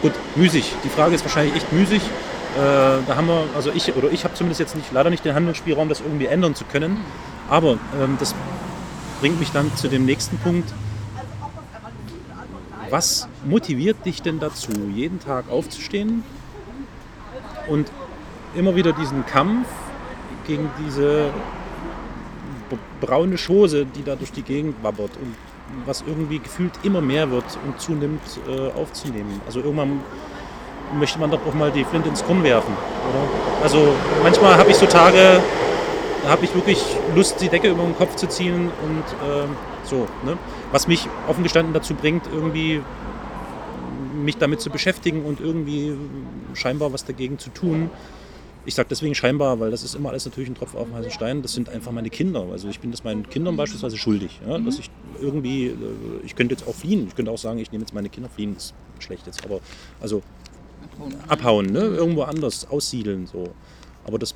Gut, 0.00 0.12
müßig. 0.34 0.72
Die 0.82 0.88
Frage 0.88 1.14
ist 1.14 1.24
wahrscheinlich 1.24 1.54
echt 1.56 1.70
müßig. 1.74 2.00
Äh, 2.00 2.58
da 3.06 3.16
haben 3.16 3.28
wir, 3.28 3.44
also 3.54 3.70
ich 3.70 3.94
oder 3.94 4.10
ich 4.10 4.24
habe 4.24 4.32
zumindest 4.32 4.60
jetzt 4.60 4.74
nicht, 4.74 4.90
leider 4.92 5.10
nicht 5.10 5.24
den 5.24 5.34
Handlungsspielraum, 5.34 5.90
das 5.90 6.00
irgendwie 6.00 6.26
ändern 6.26 6.54
zu 6.54 6.64
können. 6.64 6.96
Aber 7.50 7.72
ähm, 8.00 8.16
das 8.18 8.34
bringt 9.20 9.38
mich 9.38 9.50
dann 9.50 9.74
zu 9.76 9.88
dem 9.88 10.06
nächsten 10.06 10.38
Punkt. 10.38 10.72
Was 12.88 13.28
motiviert 13.44 14.06
dich 14.06 14.22
denn 14.22 14.40
dazu, 14.40 14.70
jeden 14.94 15.20
Tag 15.20 15.50
aufzustehen 15.50 16.22
und 17.68 17.90
immer 18.54 18.74
wieder 18.74 18.92
diesen 18.92 19.26
Kampf 19.26 19.66
gegen 20.46 20.70
diese 20.84 21.30
braune 23.00 23.36
Chose, 23.36 23.86
die 23.86 24.02
da 24.02 24.16
durch 24.16 24.32
die 24.32 24.42
Gegend 24.42 24.82
wabbert 24.82 25.10
und 25.16 25.34
was 25.84 26.02
irgendwie 26.06 26.38
gefühlt 26.38 26.72
immer 26.82 27.00
mehr 27.00 27.30
wird 27.30 27.44
und 27.66 27.80
zunimmt, 27.80 28.22
äh, 28.48 28.70
aufzunehmen. 28.78 29.40
Also 29.46 29.60
irgendwann 29.60 30.00
möchte 30.98 31.18
man 31.18 31.30
doch 31.30 31.40
auch 31.46 31.54
mal 31.54 31.70
die 31.70 31.84
Flinte 31.84 32.08
ins 32.08 32.24
Korn 32.24 32.42
werfen, 32.44 32.72
oder? 32.72 33.62
Also 33.62 33.92
manchmal 34.22 34.56
habe 34.56 34.70
ich 34.70 34.76
so 34.76 34.86
Tage, 34.86 35.40
da 36.22 36.30
habe 36.30 36.44
ich 36.44 36.54
wirklich 36.54 36.82
Lust, 37.14 37.40
die 37.40 37.48
Decke 37.48 37.68
über 37.68 37.82
den 37.82 37.96
Kopf 37.96 38.14
zu 38.16 38.28
ziehen 38.28 38.70
und 38.82 39.04
ähm, 39.28 39.50
so, 39.84 40.06
ne? 40.24 40.36
Was 40.72 40.88
mich 40.88 41.08
offen 41.28 41.42
gestanden 41.42 41.72
dazu 41.72 41.94
bringt, 41.94 42.28
irgendwie 42.32 42.82
mich 44.26 44.36
damit 44.36 44.60
zu 44.60 44.68
beschäftigen 44.70 45.24
und 45.24 45.40
irgendwie 45.40 45.94
scheinbar 46.52 46.92
was 46.92 47.04
dagegen 47.04 47.38
zu 47.38 47.50
tun. 47.50 47.90
Ich 48.66 48.74
sage 48.74 48.88
deswegen 48.90 49.14
scheinbar, 49.14 49.60
weil 49.60 49.70
das 49.70 49.84
ist 49.84 49.94
immer 49.94 50.10
alles 50.10 50.24
natürlich 50.24 50.50
ein 50.50 50.56
Tropfen 50.56 50.78
auf 50.78 50.86
den 50.88 50.96
heißen 50.96 51.12
Stein. 51.12 51.40
Das 51.40 51.52
sind 51.52 51.68
einfach 51.68 51.92
meine 51.92 52.10
Kinder. 52.10 52.44
Also 52.50 52.68
ich 52.68 52.80
bin 52.80 52.90
das 52.90 53.04
meinen 53.04 53.28
Kindern 53.30 53.56
beispielsweise 53.56 53.96
schuldig. 53.96 54.40
Ja? 54.46 54.58
Dass 54.58 54.80
ich 54.80 54.90
irgendwie, 55.20 55.68
äh, 55.68 55.74
ich 56.24 56.34
könnte 56.34 56.54
jetzt 56.54 56.66
auch 56.66 56.74
fliehen. 56.74 57.06
Ich 57.06 57.14
könnte 57.14 57.30
auch 57.30 57.38
sagen, 57.38 57.60
ich 57.60 57.70
nehme 57.70 57.82
jetzt 57.82 57.94
meine 57.94 58.08
Kinder 58.08 58.28
fliehen. 58.28 58.54
Das 58.54 58.74
ist 58.98 59.04
schlecht 59.04 59.26
jetzt. 59.26 59.44
Aber 59.44 59.60
also 60.00 60.22
abhauen, 61.28 61.66
ne? 61.66 61.78
irgendwo 61.78 62.22
anders 62.22 62.68
aussiedeln. 62.68 63.26
So. 63.26 63.44
Aber 64.04 64.18
das 64.18 64.34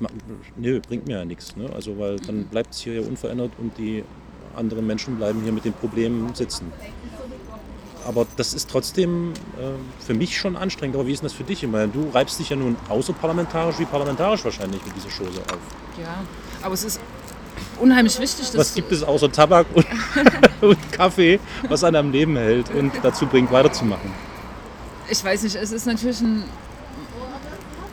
nö, 0.57 0.79
bringt 0.79 1.07
mir 1.07 1.17
ja 1.17 1.25
nichts. 1.25 1.57
Ne? 1.57 1.69
Also 1.73 1.99
weil 1.99 2.17
dann 2.17 2.45
bleibt 2.45 2.73
es 2.73 2.79
hier 2.79 3.01
ja 3.01 3.01
unverändert 3.01 3.51
und 3.57 3.77
die 3.77 4.03
anderen 4.55 4.87
Menschen 4.87 5.17
bleiben 5.17 5.41
hier 5.43 5.51
mit 5.51 5.65
den 5.65 5.73
Problemen 5.73 6.33
sitzen. 6.35 6.71
Aber 8.05 8.25
das 8.37 8.53
ist 8.53 8.69
trotzdem 8.69 9.33
äh, 9.57 10.03
für 10.05 10.13
mich 10.13 10.37
schon 10.37 10.55
anstrengend. 10.55 10.95
Aber 10.95 11.07
wie 11.07 11.13
ist 11.13 11.21
denn 11.21 11.27
das 11.29 11.33
für 11.33 11.43
dich? 11.43 11.63
Ich 11.63 11.69
meine, 11.69 11.89
du 11.89 12.09
reibst 12.09 12.39
dich 12.39 12.49
ja 12.49 12.55
nun 12.55 12.75
außerparlamentarisch 12.89 13.79
wie 13.79 13.85
parlamentarisch 13.85 14.43
wahrscheinlich 14.43 14.83
mit 14.85 14.95
dieser 14.95 15.09
Chose 15.09 15.39
auf. 15.39 15.57
Ja, 15.99 16.23
aber 16.61 16.73
es 16.73 16.83
ist 16.83 16.99
unheimlich 17.79 18.19
wichtig, 18.19 18.47
dass 18.47 18.57
Was 18.57 18.73
gibt 18.73 18.91
es 18.91 19.03
außer 19.03 19.31
Tabak 19.31 19.67
und, 19.73 19.85
und 20.61 20.91
Kaffee, 20.91 21.39
was 21.69 21.83
einen 21.83 21.97
am 21.97 22.11
Leben 22.11 22.35
hält 22.37 22.69
und 22.71 22.91
dazu 23.03 23.25
bringt, 23.25 23.51
weiterzumachen? 23.51 24.11
ich 25.11 25.23
weiß 25.23 25.43
nicht, 25.43 25.55
es 25.55 25.71
ist 25.71 25.85
natürlich 25.85 26.21
ein. 26.21 26.43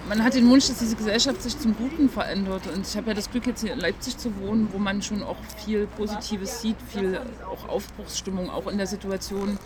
Man 0.09 0.25
hat 0.25 0.35
den 0.35 0.49
Wunsch, 0.49 0.69
dass 0.69 0.79
diese 0.79 0.97
Gesellschaft 0.97 1.43
sich 1.43 1.59
zum 1.59 1.77
Guten 1.77 2.09
verändert. 2.09 2.63
Und 2.75 2.87
ich 2.87 2.97
habe 2.97 3.09
ja 3.09 3.15
das 3.15 3.31
Glück, 3.31 3.47
jetzt 3.47 3.61
hier 3.61 3.75
in 3.75 3.79
Leipzig 3.81 4.17
zu 4.17 4.35
wohnen, 4.41 4.69
wo 4.73 4.79
man 4.79 5.03
schon 5.03 5.23
auch 5.23 5.37
viel 5.65 5.87
Positives 5.87 6.63
sieht, 6.63 6.77
viel 6.89 7.21
auch 7.47 7.69
Aufbruchsstimmung, 7.69 8.49
auch 8.49 8.67
in 8.69 8.79
der 8.79 8.87
Situation. 8.87 9.59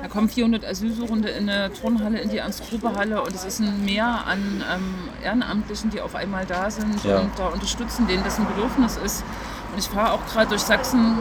Da 0.00 0.08
kommen 0.08 0.28
400 0.30 0.64
Asylsuchende 0.64 1.28
in 1.28 1.48
eine 1.48 1.70
Turnhalle, 1.74 2.20
in 2.20 2.30
die 2.30 2.38
Ernst-Gruber-Halle 2.38 3.22
und 3.22 3.34
es 3.34 3.44
ist 3.44 3.60
ein 3.60 3.84
Meer 3.84 4.24
an 4.26 4.64
ähm, 4.72 4.94
Ehrenamtlichen, 5.22 5.90
die 5.90 6.00
auf 6.00 6.14
einmal 6.14 6.46
da 6.46 6.70
sind 6.70 7.04
Ja. 7.04 7.18
und 7.18 7.38
da 7.38 7.48
unterstützen, 7.48 8.06
denen 8.06 8.24
das 8.24 8.38
ein 8.38 8.46
Bedürfnis 8.46 8.96
ist. 9.04 9.24
Und 9.72 9.78
ich 9.78 9.86
fahre 9.86 10.12
auch 10.12 10.26
gerade 10.26 10.48
durch 10.48 10.62
Sachsen 10.62 11.18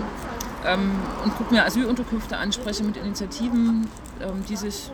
ähm, 0.65 0.91
und 1.23 1.35
gucke 1.37 1.53
mir 1.53 1.65
Asylunterkünfte 1.65 2.37
an, 2.37 2.51
spreche 2.51 2.83
mit 2.83 2.97
Initiativen, 2.97 3.87
ähm, 4.21 4.43
die 4.47 4.55
sich 4.55 4.91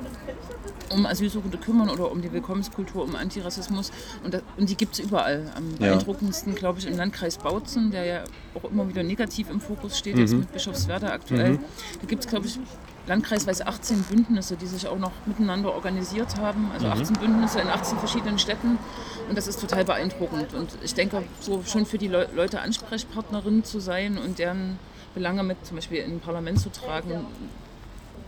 um 0.90 1.06
Asylsuchende 1.06 1.58
kümmern 1.58 1.90
oder 1.90 2.10
um 2.12 2.22
die 2.22 2.32
Willkommenskultur, 2.32 3.04
um 3.04 3.16
Antirassismus. 3.16 3.92
Und, 4.24 4.34
das, 4.34 4.42
und 4.56 4.70
die 4.70 4.76
gibt 4.76 4.94
es 4.94 5.00
überall. 5.00 5.52
Am 5.56 5.72
Ja. 5.72 5.88
beeindruckendsten, 5.88 6.56
glaube 6.56 6.80
ich, 6.80 6.88
im 6.88 6.96
Landkreis 6.96 7.38
Bautzen, 7.38 7.92
der 7.92 8.06
ja 8.06 8.24
auch 8.54 8.70
immer 8.70 8.88
wieder 8.88 9.04
negativ 9.04 9.50
im 9.50 9.60
Fokus 9.60 9.98
steht, 9.98 10.18
jetzt 10.18 10.34
mit 10.34 10.52
Bischofswerda 10.54 11.10
aktuell. 11.10 11.60
Da 12.02 12.08
gibt 12.08 12.24
es, 12.24 12.30
glaube 12.30 12.48
ich, 12.48 12.58
landkreisweise 13.06 13.68
18 13.68 14.04
Bündnisse, 14.04 14.56
die 14.56 14.68
sich 14.68 14.88
auch 14.88 14.98
noch 14.98 15.12
miteinander 15.26 15.74
organisiert 15.74 16.38
haben. 16.38 16.70
Also 16.74 16.88
18 16.88 17.18
Bündnisse 17.18 17.60
in 17.60 17.68
18 17.68 17.98
verschiedenen 18.00 18.40
Städten. 18.40 18.78
Und 19.28 19.38
das 19.38 19.48
ist 19.48 19.60
total 19.60 19.84
beeindruckend. 19.84 20.54
Und 20.54 20.70
ich 20.84 20.94
denke, 20.94 21.24
so 21.42 21.64
schon 21.66 21.86
für 21.86 21.98
die 21.98 22.08
Leu 22.08 22.26
Leute 22.34 22.62
Ansprechpartnerin 22.62 23.64
zu 23.66 23.80
sein 23.80 24.18
und 24.18 24.40
deren 24.40 24.80
Belange 25.18 25.42
mit 25.42 25.58
zum 25.66 25.78
Beispiel 25.78 25.98
in 26.04 26.12
ein 26.14 26.20
Parlament 26.20 26.60
zu 26.60 26.70
tragen, 26.70 27.26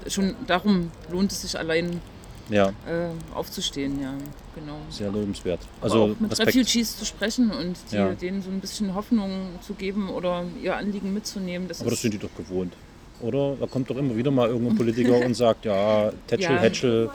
schon 0.08 0.36
darum 0.48 0.90
lohnt 1.12 1.32
es 1.32 1.44
sich 1.44 1.58
allein 1.58 2.02
Ja, 2.50 2.70
äh, 2.70 3.10
aufzustehen, 3.36 4.02
ja, 4.02 4.12
genau. 4.56 4.78
sehr 4.90 5.12
lobenswert. 5.12 5.60
Also 5.82 6.02
auch 6.06 6.20
mit 6.20 6.32
Respekt. 6.32 6.56
Refugees 6.56 6.98
zu 6.98 7.06
sprechen 7.06 7.52
und 7.52 7.76
die, 7.92 7.96
Ja. 7.96 8.10
denen 8.14 8.42
so 8.42 8.50
ein 8.50 8.60
bisschen 8.60 8.96
Hoffnung 8.96 9.50
zu 9.62 9.76
geben 9.76 10.10
oder 10.10 10.44
ihr 10.64 10.76
Anliegen 10.76 11.14
mitzunehmen. 11.14 11.68
Das 11.68 11.82
Aber 11.82 11.92
das 11.92 12.02
sind 12.02 12.16
die 12.16 12.18
doch 12.18 12.34
gewohnt. 12.36 12.74
Oder? 13.22 13.56
Da 13.60 13.68
kommt 13.68 13.88
doch 13.92 13.98
immer 13.98 14.16
wieder 14.16 14.32
mal 14.32 14.48
irgendein 14.50 14.76
Politiker 14.78 15.18
und 15.24 15.36
sagt, 15.36 15.66
ja, 15.66 16.12
Tätschel, 16.26 16.56
Ja. 16.56 16.60
Hätschel. 16.62 17.10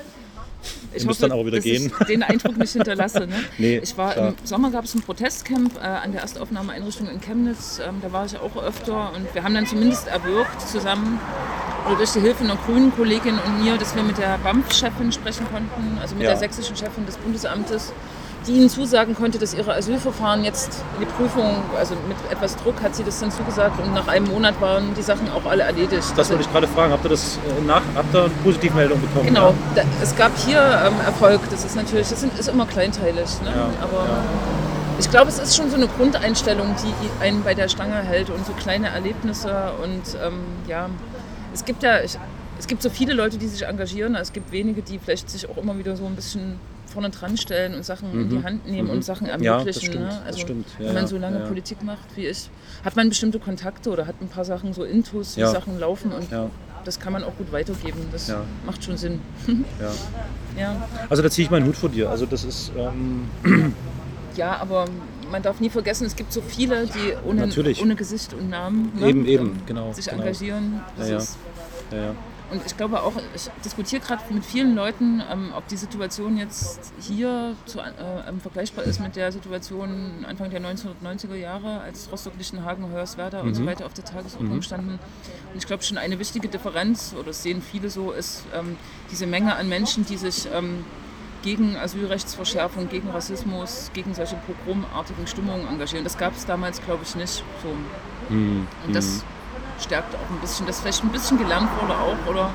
Ich 0.92 1.04
müsst 1.04 1.22
dann 1.22 1.32
auch 1.32 1.44
wieder 1.44 1.56
dass 1.56 1.64
gehen. 1.64 1.92
ich 2.00 2.06
den 2.06 2.22
Eindruck 2.22 2.56
nicht 2.56 2.72
hinterlasse. 2.72 3.26
Ne? 3.26 3.34
Nee, 3.58 3.78
ich 3.82 3.96
war 3.96 4.12
klar. 4.12 4.28
im 4.28 4.34
Sommer 4.46 4.70
gab 4.70 4.84
es 4.84 4.94
ein 4.94 5.02
Protestcamp 5.02 5.76
äh, 5.76 5.80
an 5.80 6.12
der 6.12 6.22
Erstaufnahmeeinrichtung 6.22 7.08
in 7.08 7.20
Chemnitz. 7.20 7.80
Ähm, 7.86 7.96
da 8.02 8.12
war 8.12 8.26
ich 8.26 8.36
auch 8.38 8.56
öfter 8.62 9.12
und 9.14 9.32
wir 9.34 9.42
haben 9.44 9.54
dann 9.54 9.66
zumindest 9.66 10.06
erwirkt 10.08 10.60
zusammen 10.62 11.20
oder 11.86 11.96
durch 11.96 12.12
die 12.12 12.20
Hilfe 12.20 12.44
einer 12.44 12.56
grünen 12.56 12.94
Kollegin 12.94 13.38
und 13.38 13.62
mir, 13.62 13.76
dass 13.76 13.94
wir 13.94 14.02
mit 14.02 14.16
der 14.18 14.38
BAMF-Chefin 14.38 15.12
sprechen 15.12 15.46
konnten, 15.52 15.98
also 16.00 16.14
mit 16.14 16.24
Ja. 16.24 16.30
der 16.30 16.38
sächsischen 16.38 16.76
Chefin 16.76 17.04
des 17.06 17.16
Bundesamtes, 17.18 17.92
die 18.46 18.52
ihnen 18.52 18.68
zusagen 18.68 19.14
konnte, 19.14 19.38
dass 19.38 19.54
ihre 19.54 19.74
Asylverfahren 19.74 20.44
jetzt 20.44 20.82
in 20.98 21.06
die 21.06 21.12
Prüfung, 21.12 21.56
also 21.78 21.94
mit 22.08 22.16
etwas 22.30 22.56
Druck 22.56 22.82
hat 22.82 22.94
sie 22.94 23.02
das 23.04 23.18
dann 23.20 23.30
zugesagt 23.30 23.80
und 23.82 23.94
nach 23.94 24.06
einem 24.08 24.26
Monat 24.26 24.60
waren 24.60 24.94
die 24.94 25.02
Sachen 25.02 25.30
auch 25.30 25.46
alle 25.46 25.62
erledigt. 25.62 26.04
Das 26.16 26.28
wollte 26.30 26.42
ich 26.42 26.52
gerade 26.52 26.68
fragen. 26.68 26.92
Habt 26.92 27.04
ihr 27.04 27.10
das 27.10 27.36
äh, 27.38 27.62
nach, 27.66 27.82
habt 27.94 28.14
ihr 28.14 28.24
eine 28.24 28.30
Positivmeldung 28.42 29.00
bekommen? 29.00 29.26
Genau, 29.26 29.48
Ja? 29.48 29.54
da, 29.76 29.82
es 30.02 30.14
gab 30.16 30.36
hier 30.38 30.60
ähm, 30.60 30.94
Erfolg. 31.06 31.40
Das 31.50 31.64
ist 31.64 31.74
natürlich, 31.76 32.08
das 32.08 32.20
sind, 32.20 32.38
ist 32.38 32.48
immer 32.48 32.66
kleinteilig. 32.66 33.28
Ne? 33.42 33.50
Ja, 33.54 33.68
Aber 33.82 34.06
ich 34.98 35.10
glaube, 35.10 35.28
es 35.28 35.38
ist 35.38 35.56
schon 35.56 35.70
so 35.70 35.76
eine 35.76 35.88
Grundeinstellung, 35.88 36.74
die 36.84 37.24
einen 37.24 37.42
bei 37.42 37.54
der 37.54 37.68
Stange 37.68 37.94
hält 38.02 38.30
und 38.30 38.44
so 38.46 38.52
kleine 38.52 38.88
Erlebnisse. 38.88 39.72
Und 39.82 40.02
ähm, 40.24 40.40
ja, 40.68 40.88
es 41.54 41.64
gibt 41.64 41.82
ja, 41.82 42.00
ich, 42.00 42.18
es 42.58 42.66
gibt 42.66 42.82
so 42.82 42.90
viele 42.90 43.14
Leute, 43.14 43.38
die 43.38 43.48
sich 43.48 43.66
engagieren. 43.66 44.14
Es 44.16 44.32
gibt 44.32 44.52
wenige, 44.52 44.82
die 44.82 44.98
vielleicht 44.98 45.30
sich 45.30 45.48
auch 45.48 45.56
immer 45.56 45.76
wieder 45.78 45.96
so 45.96 46.04
ein 46.06 46.14
bisschen 46.14 46.60
vorne 46.94 47.10
dran 47.10 47.36
stellen 47.36 47.74
und 47.74 47.84
Sachen 47.84 48.12
in 48.12 48.28
die 48.30 48.42
Hand 48.42 48.66
nehmen 48.66 48.88
und 48.88 49.04
Sachen 49.04 49.26
Mhm. 49.26 49.42
Ja, 49.42 49.58
das 49.64 49.76
ermöglichen. 49.76 49.80
stimmt, 49.92 50.04
ne? 50.04 50.08
das 50.08 50.26
Also, 50.26 50.38
stimmt. 50.40 50.66
Ja, 50.78 50.86
wenn 50.86 50.94
man 50.94 51.06
so 51.06 51.18
lange 51.18 51.40
ja. 51.40 51.46
Politik 51.46 51.82
macht 51.82 52.16
wie 52.16 52.26
ich, 52.26 52.48
hat 52.84 52.96
man 52.96 53.08
bestimmte 53.08 53.38
Kontakte 53.38 53.90
oder 53.90 54.06
hat 54.06 54.14
ein 54.22 54.28
paar 54.28 54.44
Sachen 54.44 54.72
so 54.72 54.84
Intus, 54.84 55.36
wie. 55.36 55.50
Sachen 55.50 55.78
laufen 55.78 56.12
und 56.12 56.26
das 56.84 57.00
kann 57.00 57.12
man 57.12 57.24
auch 57.24 57.34
gut 57.36 57.50
weitergeben. 57.52 58.00
Das 58.12 58.32
macht 58.64 58.82
schon 58.84 58.96
Sinn. 58.96 59.20
ja. 60.58 60.88
Also 61.10 61.22
da 61.22 61.30
ziehe 61.30 61.44
ich 61.46 61.50
meinen 61.50 61.66
Hut 61.66 61.76
vor 61.76 61.88
dir. 61.90 62.08
Also 62.10 62.26
das 62.26 62.44
ist, 62.44 62.72
ähm, 62.76 63.28
Ja, 64.36 64.56
aber 64.56 64.86
man 65.30 65.42
darf 65.42 65.60
nie 65.60 65.70
vergessen, 65.70 66.06
es 66.06 66.16
gibt 66.16 66.32
so 66.32 66.40
viele, 66.40 66.86
die 66.86 67.14
ohne, 67.24 67.48
ohne 67.80 67.94
Gesicht 67.94 68.34
und 68.34 68.50
Namen 68.50 68.90
ne, 68.98 69.08
Eben, 69.08 69.26
eben, 69.26 69.46
ähm, 69.46 69.56
genau, 69.66 69.92
sich 69.92 70.06
genau. 70.06 70.22
engagieren. 70.22 70.80
Das 70.98 71.08
Ja, 71.92 71.98
ja. 71.98 72.14
Und 72.54 72.64
ich 72.66 72.76
glaube 72.76 73.02
auch, 73.02 73.14
ich 73.34 73.50
diskutiere 73.64 74.00
gerade 74.00 74.22
mit 74.32 74.44
vielen 74.44 74.76
Leuten, 74.76 75.20
ähm, 75.28 75.52
ob 75.56 75.66
die 75.66 75.76
Situation 75.76 76.36
jetzt 76.36 76.92
hier 77.00 77.56
zu, 77.66 77.80
äh, 77.80 77.82
ähm, 78.28 78.40
vergleichbar 78.40 78.84
ist 78.84 79.00
mit 79.00 79.16
der 79.16 79.32
Situation 79.32 80.24
Anfang 80.28 80.50
der 80.50 80.60
1990er 80.60 81.34
Jahre, 81.34 81.80
als 81.80 82.08
Rostock-Lichtenhagen, 82.12 82.92
Hoyerswerda 82.92 83.40
und 83.40 83.48
Mhm. 83.48 83.54
so 83.54 83.66
weiter 83.66 83.86
auf 83.86 83.94
der 83.94 84.04
Tagesordnung 84.04 84.62
standen. 84.62 85.00
Und 85.52 85.58
ich 85.58 85.66
glaube 85.66 85.82
schon 85.82 85.98
eine 85.98 86.20
wichtige 86.20 86.46
Differenz, 86.46 87.12
oder 87.14 87.24
das 87.24 87.42
sehen 87.42 87.60
viele 87.60 87.90
so, 87.90 88.12
ist 88.12 88.44
ähm, 88.54 88.76
diese 89.10 89.26
Menge 89.26 89.56
an 89.56 89.68
Menschen, 89.68 90.06
die 90.06 90.16
sich 90.16 90.46
ähm, 90.54 90.84
gegen 91.42 91.76
Asylrechtsverschärfung, 91.76 92.88
gegen 92.88 93.10
Rassismus, 93.10 93.90
gegen 93.94 94.14
solche 94.14 94.36
pogromartigen 94.46 95.26
Stimmungen 95.26 95.66
engagieren. 95.66 96.04
Das 96.04 96.16
gab 96.16 96.36
es 96.36 96.46
damals, 96.46 96.80
glaube 96.80 97.02
ich, 97.02 97.16
nicht 97.16 97.42
so. 97.62 98.32
Mhm. 98.32 98.68
Und 98.86 98.94
das 98.94 99.24
stärkt 99.80 100.14
auch 100.14 100.30
ein 100.34 100.40
bisschen, 100.40 100.66
dass 100.66 100.80
vielleicht 100.80 101.02
ein 101.04 101.10
bisschen 101.10 101.38
gelernt 101.38 101.68
wurde 101.80 101.94
auch 101.94 102.30
oder 102.30 102.50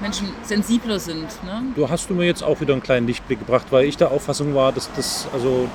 Menschen 0.00 0.28
sensibler 0.42 0.98
sind. 0.98 1.28
Ne? 1.44 1.62
Du 1.74 1.88
hast 1.88 2.10
du 2.10 2.14
mir 2.14 2.24
jetzt 2.26 2.42
auch 2.42 2.60
wieder 2.60 2.72
einen 2.72 2.82
kleinen 2.82 3.06
Lichtblick 3.06 3.38
gebracht, 3.38 3.66
weil 3.70 3.84
ich 3.84 3.96
der 3.96 4.10
Auffassung 4.10 4.54
war, 4.54 4.72
dass 4.72 4.90
das 4.96 5.28
also 5.32 5.68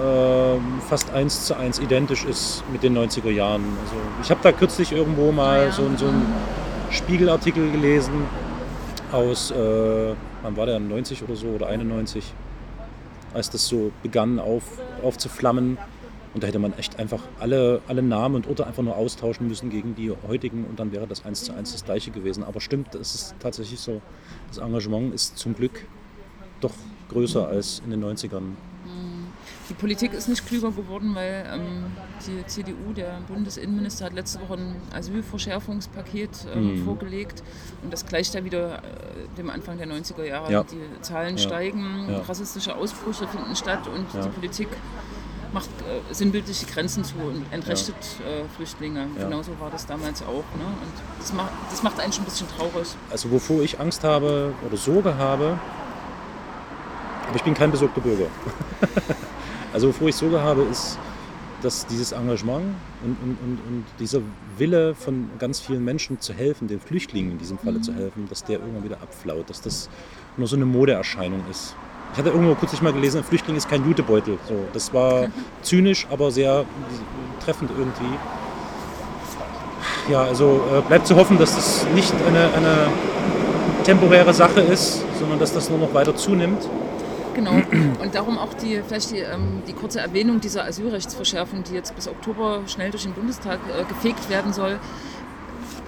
ähm, 0.00 0.80
fast 0.88 1.10
eins 1.10 1.44
zu 1.44 1.56
eins 1.56 1.78
identisch 1.78 2.24
ist 2.24 2.62
mit 2.72 2.82
den 2.82 2.96
90er 2.96 3.30
Jahren. 3.30 3.64
Also 3.82 3.96
ich 4.22 4.30
habe 4.30 4.40
da 4.42 4.52
kürzlich 4.52 4.92
irgendwo 4.92 5.32
mal 5.32 5.60
Ah, 5.60 5.64
ja. 5.64 5.72
so, 5.72 5.88
so 5.96 6.06
einen 6.06 6.32
Spiegelartikel 6.90 7.70
gelesen 7.70 8.12
aus, 9.12 9.50
äh, 9.50 9.54
wann 10.42 10.56
war 10.56 10.66
der, 10.66 10.78
90 10.78 11.22
oder 11.22 11.34
so 11.34 11.48
oder 11.48 11.66
91, 11.68 12.32
als 13.34 13.50
das 13.50 13.66
so 13.66 13.90
begann 14.02 14.38
auf, 14.38 14.62
aufzuflammen. 15.02 15.78
Und 16.38 16.42
da 16.44 16.46
hätte 16.46 16.60
man 16.60 16.72
echt 16.74 17.00
einfach 17.00 17.20
alle, 17.40 17.82
alle 17.88 18.00
Namen 18.00 18.36
und 18.36 18.46
Orte 18.46 18.64
einfach 18.64 18.84
nur 18.84 18.94
austauschen 18.96 19.48
müssen 19.48 19.70
gegen 19.70 19.96
die 19.96 20.12
heutigen 20.28 20.66
und 20.66 20.78
dann 20.78 20.92
wäre 20.92 21.04
das 21.08 21.24
eins 21.24 21.42
zu 21.42 21.52
eins 21.52 21.72
das 21.72 21.84
gleiche 21.84 22.12
gewesen. 22.12 22.44
Aber 22.44 22.60
stimmt, 22.60 22.94
es 22.94 23.12
ist 23.16 23.34
tatsächlich 23.40 23.80
so, 23.80 24.00
das 24.46 24.58
Engagement 24.58 25.12
ist 25.12 25.36
zum 25.36 25.56
Glück 25.56 25.84
doch 26.60 26.70
größer 27.08 27.48
als 27.48 27.82
in 27.84 27.90
den 27.90 28.04
90ern. 28.04 28.52
Die 29.68 29.74
Politik 29.74 30.12
ist 30.12 30.28
nicht 30.28 30.46
klüger 30.46 30.70
geworden, 30.70 31.10
weil 31.16 31.44
ähm, 31.52 31.86
die 32.26 32.46
CDU, 32.46 32.92
der 32.96 33.18
Bundesinnenminister, 33.26 34.04
hat 34.06 34.12
letzte 34.14 34.40
Woche 34.40 34.54
ein 34.54 34.76
Asylverschärfungspaket 34.94 36.46
ähm, 36.54 36.76
Mhm. 36.78 36.84
vorgelegt. 36.84 37.42
Und 37.82 37.92
das 37.92 38.06
gleicht 38.06 38.32
ja 38.34 38.44
wieder 38.44 38.78
äh, 38.78 38.80
dem 39.36 39.50
Anfang 39.50 39.76
der 39.76 39.88
90er 39.88 40.24
Jahre. 40.24 40.52
Ja. 40.52 40.62
Die 40.62 41.02
Zahlen 41.02 41.36
Ja. 41.36 41.42
steigen, 41.42 42.06
Ja. 42.08 42.18
rassistische 42.20 42.76
Ausbrüche 42.76 43.26
finden 43.26 43.56
statt 43.56 43.88
und 43.88 44.06
die 44.24 44.28
Politik 44.30 44.68
macht 45.52 45.68
äh, 45.68 46.14
sinnbildlich 46.14 46.60
die 46.60 46.66
Grenzen 46.66 47.04
zu 47.04 47.16
und 47.16 47.44
entrechtet 47.50 47.96
äh, 47.96 48.44
Flüchtlinge. 48.56 49.06
Ja. 49.16 49.24
Genauso 49.24 49.52
war 49.58 49.70
das 49.70 49.86
damals 49.86 50.22
auch. 50.22 50.44
Ne? 50.56 50.64
Und 50.64 50.92
das 51.18 51.32
macht, 51.32 51.52
das 51.70 51.82
macht 51.82 52.00
einen 52.00 52.12
schon 52.12 52.22
ein 52.22 52.26
bisschen 52.26 52.48
traurig. 52.48 52.88
Also 53.10 53.30
wovor 53.30 53.62
ich 53.62 53.80
Angst 53.80 54.04
habe 54.04 54.52
oder 54.66 54.76
Sorge 54.76 55.16
habe, 55.16 55.58
aber 57.26 57.36
ich 57.36 57.42
bin 57.42 57.54
kein 57.54 57.70
besorgter 57.70 58.00
Bürger. 58.00 58.26
also 59.72 59.88
wovor 59.88 60.08
ich 60.08 60.16
Sorge 60.16 60.40
habe, 60.40 60.62
ist, 60.62 60.98
dass 61.62 61.86
dieses 61.86 62.12
Engagement 62.12 62.74
und, 63.04 63.16
und, 63.22 63.38
und, 63.42 63.58
und 63.66 63.84
dieser 63.98 64.20
Wille 64.56 64.94
von 64.94 65.30
ganz 65.38 65.60
vielen 65.60 65.84
Menschen 65.84 66.20
zu 66.20 66.32
helfen, 66.32 66.68
den 66.68 66.80
Flüchtlingen 66.80 67.32
in 67.32 67.38
diesem 67.38 67.58
Falle 67.58 67.80
zu 67.80 67.92
helfen, 67.92 68.28
dass 68.28 68.44
der 68.44 68.60
irgendwann 68.60 68.84
wieder 68.84 69.02
abflaut, 69.02 69.50
dass 69.50 69.60
das 69.60 69.88
nur 70.36 70.46
so 70.46 70.56
eine 70.56 70.66
Modeerscheinung 70.66 71.42
ist. 71.50 71.74
Ich 72.12 72.18
hatte 72.18 72.30
irgendwo 72.30 72.54
kürzlich 72.54 72.82
mal 72.82 72.92
gelesen, 72.92 73.18
ein 73.18 73.24
Flüchtling 73.24 73.56
ist 73.56 73.68
kein 73.68 73.86
Jutebeutel. 73.86 74.38
So, 74.48 74.54
das 74.72 74.92
war 74.92 75.26
zynisch, 75.62 76.06
aber 76.10 76.30
sehr 76.30 76.64
treffend 77.44 77.70
irgendwie. 77.76 78.18
Ja, 80.10 80.22
also 80.22 80.62
äh, 80.74 80.80
bleibt 80.80 81.06
zu 81.06 81.16
hoffen, 81.16 81.38
dass 81.38 81.54
das 81.54 81.86
nicht 81.94 82.12
eine, 82.26 82.52
eine 82.54 82.88
temporäre 83.84 84.32
Sache 84.32 84.60
ist, 84.60 85.04
sondern 85.18 85.38
dass 85.38 85.52
das 85.52 85.68
nur 85.70 85.78
noch 85.78 85.94
weiter 85.94 86.16
zunimmt. 86.16 86.68
Genau. 87.34 87.52
Und 88.02 88.14
darum 88.14 88.36
auch 88.36 88.52
die, 88.54 88.82
vielleicht 88.86 89.12
die, 89.12 89.18
ähm, 89.18 89.62
die 89.66 89.72
kurze 89.72 90.00
Erwähnung 90.00 90.40
dieser 90.40 90.64
Asylrechtsverschärfung, 90.64 91.62
die 91.62 91.74
jetzt 91.74 91.94
bis 91.94 92.08
Oktober 92.08 92.62
schnell 92.66 92.90
durch 92.90 93.04
den 93.04 93.12
Bundestag 93.12 93.60
äh, 93.68 93.84
gefegt 93.84 94.28
werden 94.28 94.52
soll. 94.52 94.80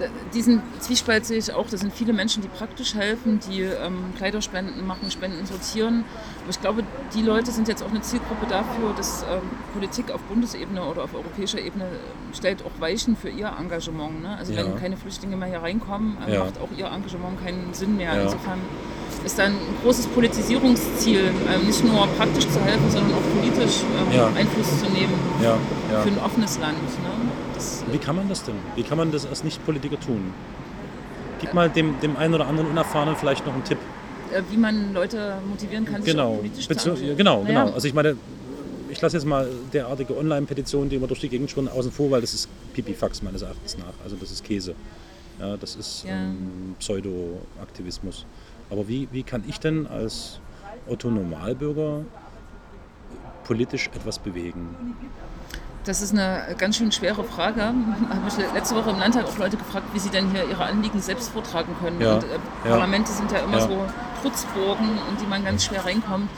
D- 0.01 0.09
Diesen 0.33 0.61
Zwiespalt 0.79 1.25
sehe 1.25 1.37
ich 1.37 1.53
auch. 1.53 1.67
Da 1.69 1.77
sind 1.77 1.93
viele 1.93 2.13
Menschen, 2.13 2.41
die 2.41 2.47
praktisch 2.49 2.95
helfen, 2.95 3.39
die 3.49 3.61
ähm, 3.61 4.13
Kleiderspenden 4.17 4.85
machen, 4.87 5.09
Spenden 5.11 5.45
sortieren. 5.45 6.03
Aber 6.41 6.49
ich 6.49 6.59
glaube, 6.61 6.83
die 7.13 7.21
Leute 7.21 7.51
sind 7.51 7.67
jetzt 7.67 7.83
auch 7.83 7.89
eine 7.89 8.01
Zielgruppe 8.01 8.45
dafür, 8.49 8.93
dass 8.97 9.23
ähm, 9.23 9.41
Politik 9.73 10.11
auf 10.11 10.21
Bundesebene 10.23 10.83
oder 10.83 11.03
auf 11.03 11.13
europäischer 11.13 11.59
Ebene 11.59 11.85
äh, 11.85 12.35
stellt 12.35 12.63
auch 12.65 12.81
Weichen 12.81 13.15
für 13.15 13.29
ihr 13.29 13.51
Engagement. 13.59 14.21
Ne? 14.23 14.35
Also 14.37 14.53
Ja. 14.53 14.65
wenn 14.65 14.75
keine 14.77 14.97
Flüchtlinge 14.97 15.37
mehr 15.37 15.47
hier 15.49 15.61
reinkommen, 15.61 16.17
äh, 16.27 16.33
Ja. 16.33 16.45
macht 16.45 16.59
auch 16.59 16.69
ihr 16.77 16.85
Engagement 16.87 17.43
keinen 17.43 17.73
Sinn 17.73 17.95
mehr. 17.97 18.15
Ja. 18.15 18.21
Insofern 18.23 18.59
ist 19.23 19.37
dann 19.37 19.51
ein 19.51 19.77
großes 19.83 20.07
Politisierungsziel, 20.07 21.19
ähm, 21.53 21.67
nicht 21.67 21.83
nur 21.85 22.07
praktisch 22.17 22.47
zu 22.49 22.59
helfen, 22.61 22.89
sondern 22.89 23.13
auch 23.13 23.39
politisch 23.39 23.81
ähm. 24.11 24.35
Einfluss 24.35 24.79
zu 24.79 24.89
nehmen 24.89 25.13
für 26.01 26.09
ein 26.09 26.17
offenes 26.25 26.57
Land. 26.59 26.77
Ne? 27.03 27.10
Das, 27.61 27.83
Wie 27.91 27.97
kann 27.99 28.15
man 28.15 28.27
das 28.27 28.43
denn? 28.43 28.55
Wie 28.75 28.81
kann 28.83 28.97
man 28.97 29.11
das 29.11 29.27
als 29.27 29.43
Nicht-Politiker 29.43 29.99
tun? 29.99 30.33
Gib 31.39 31.53
mal 31.53 31.69
dem, 31.69 31.99
dem 31.99 32.17
einen 32.17 32.33
oder 32.33 32.47
anderen 32.47 32.69
Unerfahrenen 32.71 33.15
vielleicht 33.15 33.45
noch 33.45 33.53
einen 33.53 33.63
Tipp. 33.63 33.77
äh, 34.33 34.41
wie 34.49 34.57
man 34.57 34.93
Leute 34.93 35.35
motivieren 35.47 35.85
kann, 35.85 36.01
sich 36.01 36.11
Genau, 36.11 36.35
politisch 36.37 36.67
zu 36.67 36.95
genau, 37.15 37.43
Naja, 37.43 37.63
genau. 37.63 37.73
Also 37.73 37.87
ich 37.87 37.93
meine, 37.93 38.15
ich 38.89 38.99
lasse 38.99 39.17
jetzt 39.17 39.25
mal 39.25 39.47
derartige 39.73 40.17
Online-Petitionen, 40.17 40.89
die 40.89 40.95
immer 40.95 41.07
durch 41.07 41.19
die 41.19 41.29
Gegend 41.29 41.51
schwirren, 41.51 41.67
außen 41.69 41.91
vor, 41.91 42.09
weil 42.11 42.21
das 42.21 42.33
ist 42.33 42.49
Pipifax 42.73 43.21
meines 43.21 43.41
Erachtens 43.43 43.77
nach. 43.77 43.93
Also 44.03 44.15
das 44.15 44.31
ist 44.31 44.43
Käse. 44.43 44.73
Ja, 45.39 45.55
das 45.57 45.75
ist 45.75 46.03
Ja. 46.05 46.13
ähm, 46.15 46.75
Pseudo-Aktivismus. 46.79 48.25
Aber 48.69 48.87
wie, 48.87 49.07
wie 49.11 49.23
kann 49.23 49.43
ich 49.47 49.59
denn 49.59 49.85
als 49.87 50.39
Otto 50.87 51.09
Normalbürger 51.09 52.05
politisch 53.43 53.89
etwas 53.93 54.17
bewegen? 54.19 54.75
Das 55.83 56.01
ist 56.03 56.13
eine 56.13 56.55
ganz 56.57 56.77
schön 56.77 56.91
schwere 56.91 57.23
Frage. 57.23 57.61
Habe 57.63 57.73
ich 58.27 58.53
letzte 58.53 58.75
Woche 58.75 58.91
im 58.91 58.99
Landtag 58.99 59.25
auch 59.25 59.37
Leute 59.37 59.57
gefragt, 59.57 59.87
wie 59.93 59.99
sie 59.99 60.09
denn 60.09 60.29
hier 60.31 60.47
ihre 60.47 60.63
Anliegen 60.63 61.01
selbst 61.01 61.29
vortragen 61.31 61.75
können. 61.81 61.99
Ja, 61.99 62.15
Und 62.15 62.23
äh, 62.23 62.27
ja. 62.65 62.71
Parlamente 62.71 63.11
sind 63.11 63.31
ja 63.31 63.39
immer 63.39 63.57
Ja. 63.57 63.67
so 63.67 63.85
Trutzburgen, 64.21 64.87
in 65.09 65.17
die 65.19 65.25
man 65.25 65.43
ganz 65.43 65.65
schwer 65.65 65.83
reinkommt. 65.83 66.29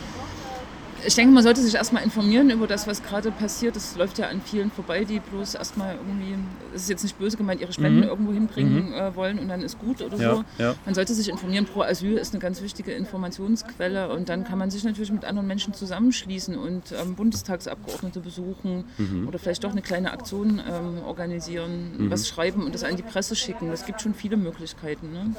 Ich 1.06 1.16
denke, 1.16 1.34
man 1.34 1.44
sollte 1.44 1.62
sich 1.62 1.76
erstmal 1.76 2.04
informieren 2.04 2.50
über 2.50 2.66
das, 2.68 2.88
was 2.88 3.04
gerade 3.04 3.32
passiert. 3.32 3.76
Es 3.76 3.96
läuft 3.98 4.20
ja 4.20 4.28
an 4.28 4.42
vielen 4.42 4.72
vorbei, 4.72 5.04
die 5.04 5.20
bloß 5.20 5.56
erstmal 5.56 5.96
irgendwie, 5.96 6.36
es 6.74 6.84
ist 6.84 6.90
jetzt 6.90 7.04
nicht 7.04 7.18
böse 7.20 7.36
gemeint, 7.36 7.60
ihre 7.62 7.74
Spenden 7.74 8.04
irgendwo 8.04 8.32
hinbringen 8.32 8.94
äh, 8.94 9.16
wollen 9.16 9.38
und 9.40 9.48
dann 9.50 9.62
ist 9.62 9.80
gut 9.80 10.02
oder 10.02 10.16
Mhm. 10.16 10.22
Ja, 10.22 10.36
so. 10.36 10.44
ja. 10.60 10.76
Man 10.86 10.96
sollte 10.96 11.14
sich 11.14 11.28
informieren. 11.30 11.66
Pro 11.66 11.82
Asyl 11.82 12.18
ist 12.18 12.34
eine 12.34 12.40
ganz 12.42 12.62
wichtige 12.62 12.94
Informationsquelle 12.94 14.10
und 14.14 14.30
dann 14.30 14.44
kann 14.46 14.58
man 14.58 14.70
sich 14.72 14.84
natürlich 14.84 15.12
mit 15.12 15.26
anderen 15.26 15.48
Menschen 15.48 15.74
zusammenschließen 15.74 16.58
und 16.58 16.94
ähm, 16.94 17.16
Bundestagsabgeordnete 17.16 18.20
besuchen 18.20 18.86
Mhm. 18.98 19.28
oder 19.28 19.40
vielleicht 19.40 19.64
doch 19.64 19.72
eine 19.72 19.82
kleine 19.82 20.12
Aktion 20.12 20.60
ähm, 20.66 21.04
organisieren, 21.06 21.92
Mhm. 21.98 22.12
was 22.12 22.28
schreiben 22.28 22.64
und 22.64 22.74
das 22.76 22.84
an 22.84 22.96
die 22.96 23.04
Presse 23.04 23.36
schicken. 23.36 23.72
Es 23.72 23.86
gibt 23.86 24.02
schon 24.02 24.14
viele 24.14 24.38
Möglichkeiten. 24.38 25.12
Ne? 25.12 25.36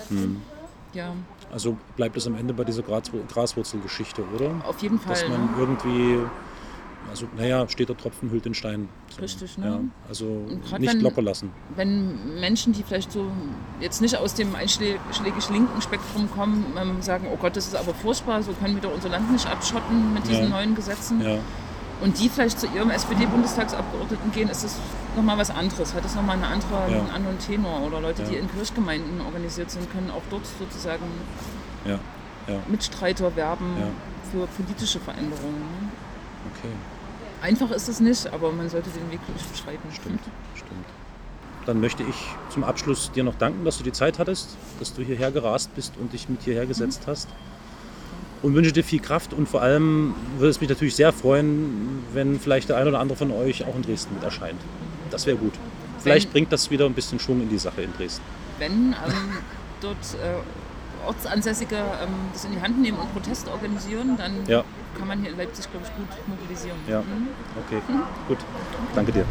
Ja, 0.94 1.12
Also 1.52 1.76
bleibt 1.96 2.16
es 2.16 2.26
am 2.26 2.34
Ende 2.36 2.54
bei 2.54 2.64
dieser 2.64 2.82
Gras- 2.82 3.10
Graswurzelgeschichte, 3.32 4.22
oder? 4.34 4.52
auf 4.66 4.80
jeden 4.80 4.98
Fall. 4.98 5.12
Dass 5.14 5.28
man 5.28 5.40
ne? 5.46 5.48
irgendwie, 5.58 6.18
also 7.10 7.26
naja, 7.36 7.68
steht 7.68 7.88
der 7.88 7.96
Tropfen, 7.96 8.30
hüllt 8.30 8.44
den 8.44 8.54
Stein. 8.54 8.88
So, 9.14 9.20
Richtig, 9.22 9.58
ne? 9.58 9.66
Ja, 9.66 9.80
also 10.08 10.24
nicht 10.78 10.92
wenn- 10.94 11.00
locker 11.00 11.22
lassen. 11.22 11.50
wenn 11.76 12.40
Menschen, 12.40 12.72
die 12.72 12.82
vielleicht 12.82 13.12
so 13.12 13.26
jetzt 13.80 14.00
nicht 14.00 14.16
aus 14.16 14.34
dem 14.34 14.54
einschlägig 14.54 14.98
linken 15.50 15.80
Spektrum 15.82 16.30
kommen, 16.30 16.64
ähm, 16.80 17.02
sagen, 17.02 17.26
oh 17.32 17.36
Gott, 17.36 17.56
das 17.56 17.66
ist 17.66 17.76
aber 17.76 17.92
furchtbar, 17.94 18.42
so 18.42 18.52
können 18.52 18.74
wir 18.76 18.82
doch 18.82 18.94
unser 18.94 19.08
Land 19.10 19.30
nicht 19.32 19.46
abschotten 19.46 20.14
mit 20.14 20.26
diesen 20.28 20.44
Ja. 20.44 20.48
neuen 20.50 20.74
Gesetzen. 20.74 21.20
Ja, 21.20 21.38
Und 22.00 22.18
die 22.18 22.28
vielleicht 22.28 22.58
zu 22.60 22.66
ihrem 22.66 22.90
SPD-Bundestagsabgeordneten 22.90 24.32
gehen, 24.32 24.48
ist 24.48 24.64
das 24.64 24.76
nochmal 25.16 25.38
was 25.38 25.50
anderes, 25.50 25.94
hat 25.94 26.04
das 26.04 26.14
nochmal 26.14 26.36
eine 26.36 26.46
andere, 26.48 26.90
Ja. 26.90 26.98
einen 26.98 27.10
anderen 27.10 27.38
Tenor. 27.38 27.82
Oder 27.82 28.00
Leute, 28.00 28.22
Ja. 28.22 28.28
die 28.30 28.36
in 28.36 28.50
Kirchgemeinden 28.50 29.20
organisiert 29.20 29.70
sind, 29.70 29.90
können 29.92 30.10
auch 30.10 30.22
dort 30.30 30.42
sozusagen 30.58 31.04
ja, 31.86 31.98
Mitstreiter 32.68 33.34
werben 33.36 33.74
für 34.32 34.46
politische 34.46 34.98
Veränderungen. 35.00 35.54
ne? 35.60 35.88
okay, 36.52 36.72
Einfach 37.42 37.70
ist 37.70 37.88
es 37.88 38.00
nicht, 38.00 38.32
aber 38.32 38.50
man 38.52 38.68
sollte 38.70 38.90
den 38.90 39.10
Weg 39.10 39.20
wirklich 39.26 39.46
beschreiten. 39.46 39.88
stimmt, 39.92 40.20
stimmt. 40.54 40.86
Dann 41.66 41.80
möchte 41.80 42.02
ich 42.02 42.16
zum 42.50 42.64
Abschluss 42.64 43.10
dir 43.12 43.22
noch 43.24 43.34
danken, 43.36 43.64
dass 43.64 43.78
du 43.78 43.84
die 43.84 43.92
Zeit 43.92 44.18
hattest, 44.18 44.56
dass 44.78 44.92
du 44.94 45.02
hierher 45.02 45.30
gerast 45.30 45.74
bist 45.74 45.94
und 45.98 46.12
dich 46.12 46.28
mit 46.28 46.42
hierher 46.42 46.66
gesetzt 46.66 47.02
hast. 47.06 47.28
Und 48.44 48.54
wünsche 48.54 48.72
dir 48.72 48.84
viel 48.84 49.00
Kraft 49.00 49.32
und 49.32 49.48
vor 49.48 49.62
allem 49.62 50.14
würde 50.36 50.50
es 50.50 50.60
mich 50.60 50.68
natürlich 50.68 50.94
sehr 50.94 51.12
freuen, 51.14 52.04
wenn 52.12 52.38
vielleicht 52.38 52.68
der 52.68 52.76
ein 52.76 52.86
oder 52.86 53.00
andere 53.00 53.16
von 53.16 53.30
euch 53.32 53.64
auch 53.64 53.74
in 53.74 53.80
Dresden 53.80 54.14
mit 54.14 54.22
erscheint. 54.22 54.60
Das 55.10 55.24
wäre 55.24 55.38
gut. 55.38 55.54
Vielleicht 55.98 56.26
Wenn- 56.26 56.32
bringt 56.32 56.52
das 56.52 56.70
wieder 56.70 56.84
ein 56.84 56.92
bisschen 56.92 57.18
Schwung 57.18 57.40
in 57.40 57.48
die 57.48 57.56
Sache 57.56 57.80
in 57.80 57.92
Dresden. 57.94 58.22
Wenn 58.58 58.70
ähm, 58.92 59.38
dort 59.80 59.96
äh, 60.22 61.06
Ortsansässige 61.06 61.76
ähm, 61.76 62.10
das 62.34 62.44
in 62.44 62.52
die 62.52 62.60
Hand 62.60 62.78
nehmen 62.82 62.98
und 62.98 63.10
Protest 63.14 63.48
organisieren, 63.48 64.18
dann 64.18 64.32
Ja. 64.46 64.62
kann 64.98 65.08
man 65.08 65.22
hier 65.22 65.30
in 65.30 65.38
Leipzig, 65.38 65.66
glaube 65.70 65.86
ich, 65.86 65.96
gut 65.96 66.28
mobilisieren. 66.28 66.76
Ja. 66.86 67.00
Mhm. 67.00 67.28
Okay, 67.66 67.80
gut. 68.28 68.38
Danke 68.94 69.10
dir. 69.12 69.24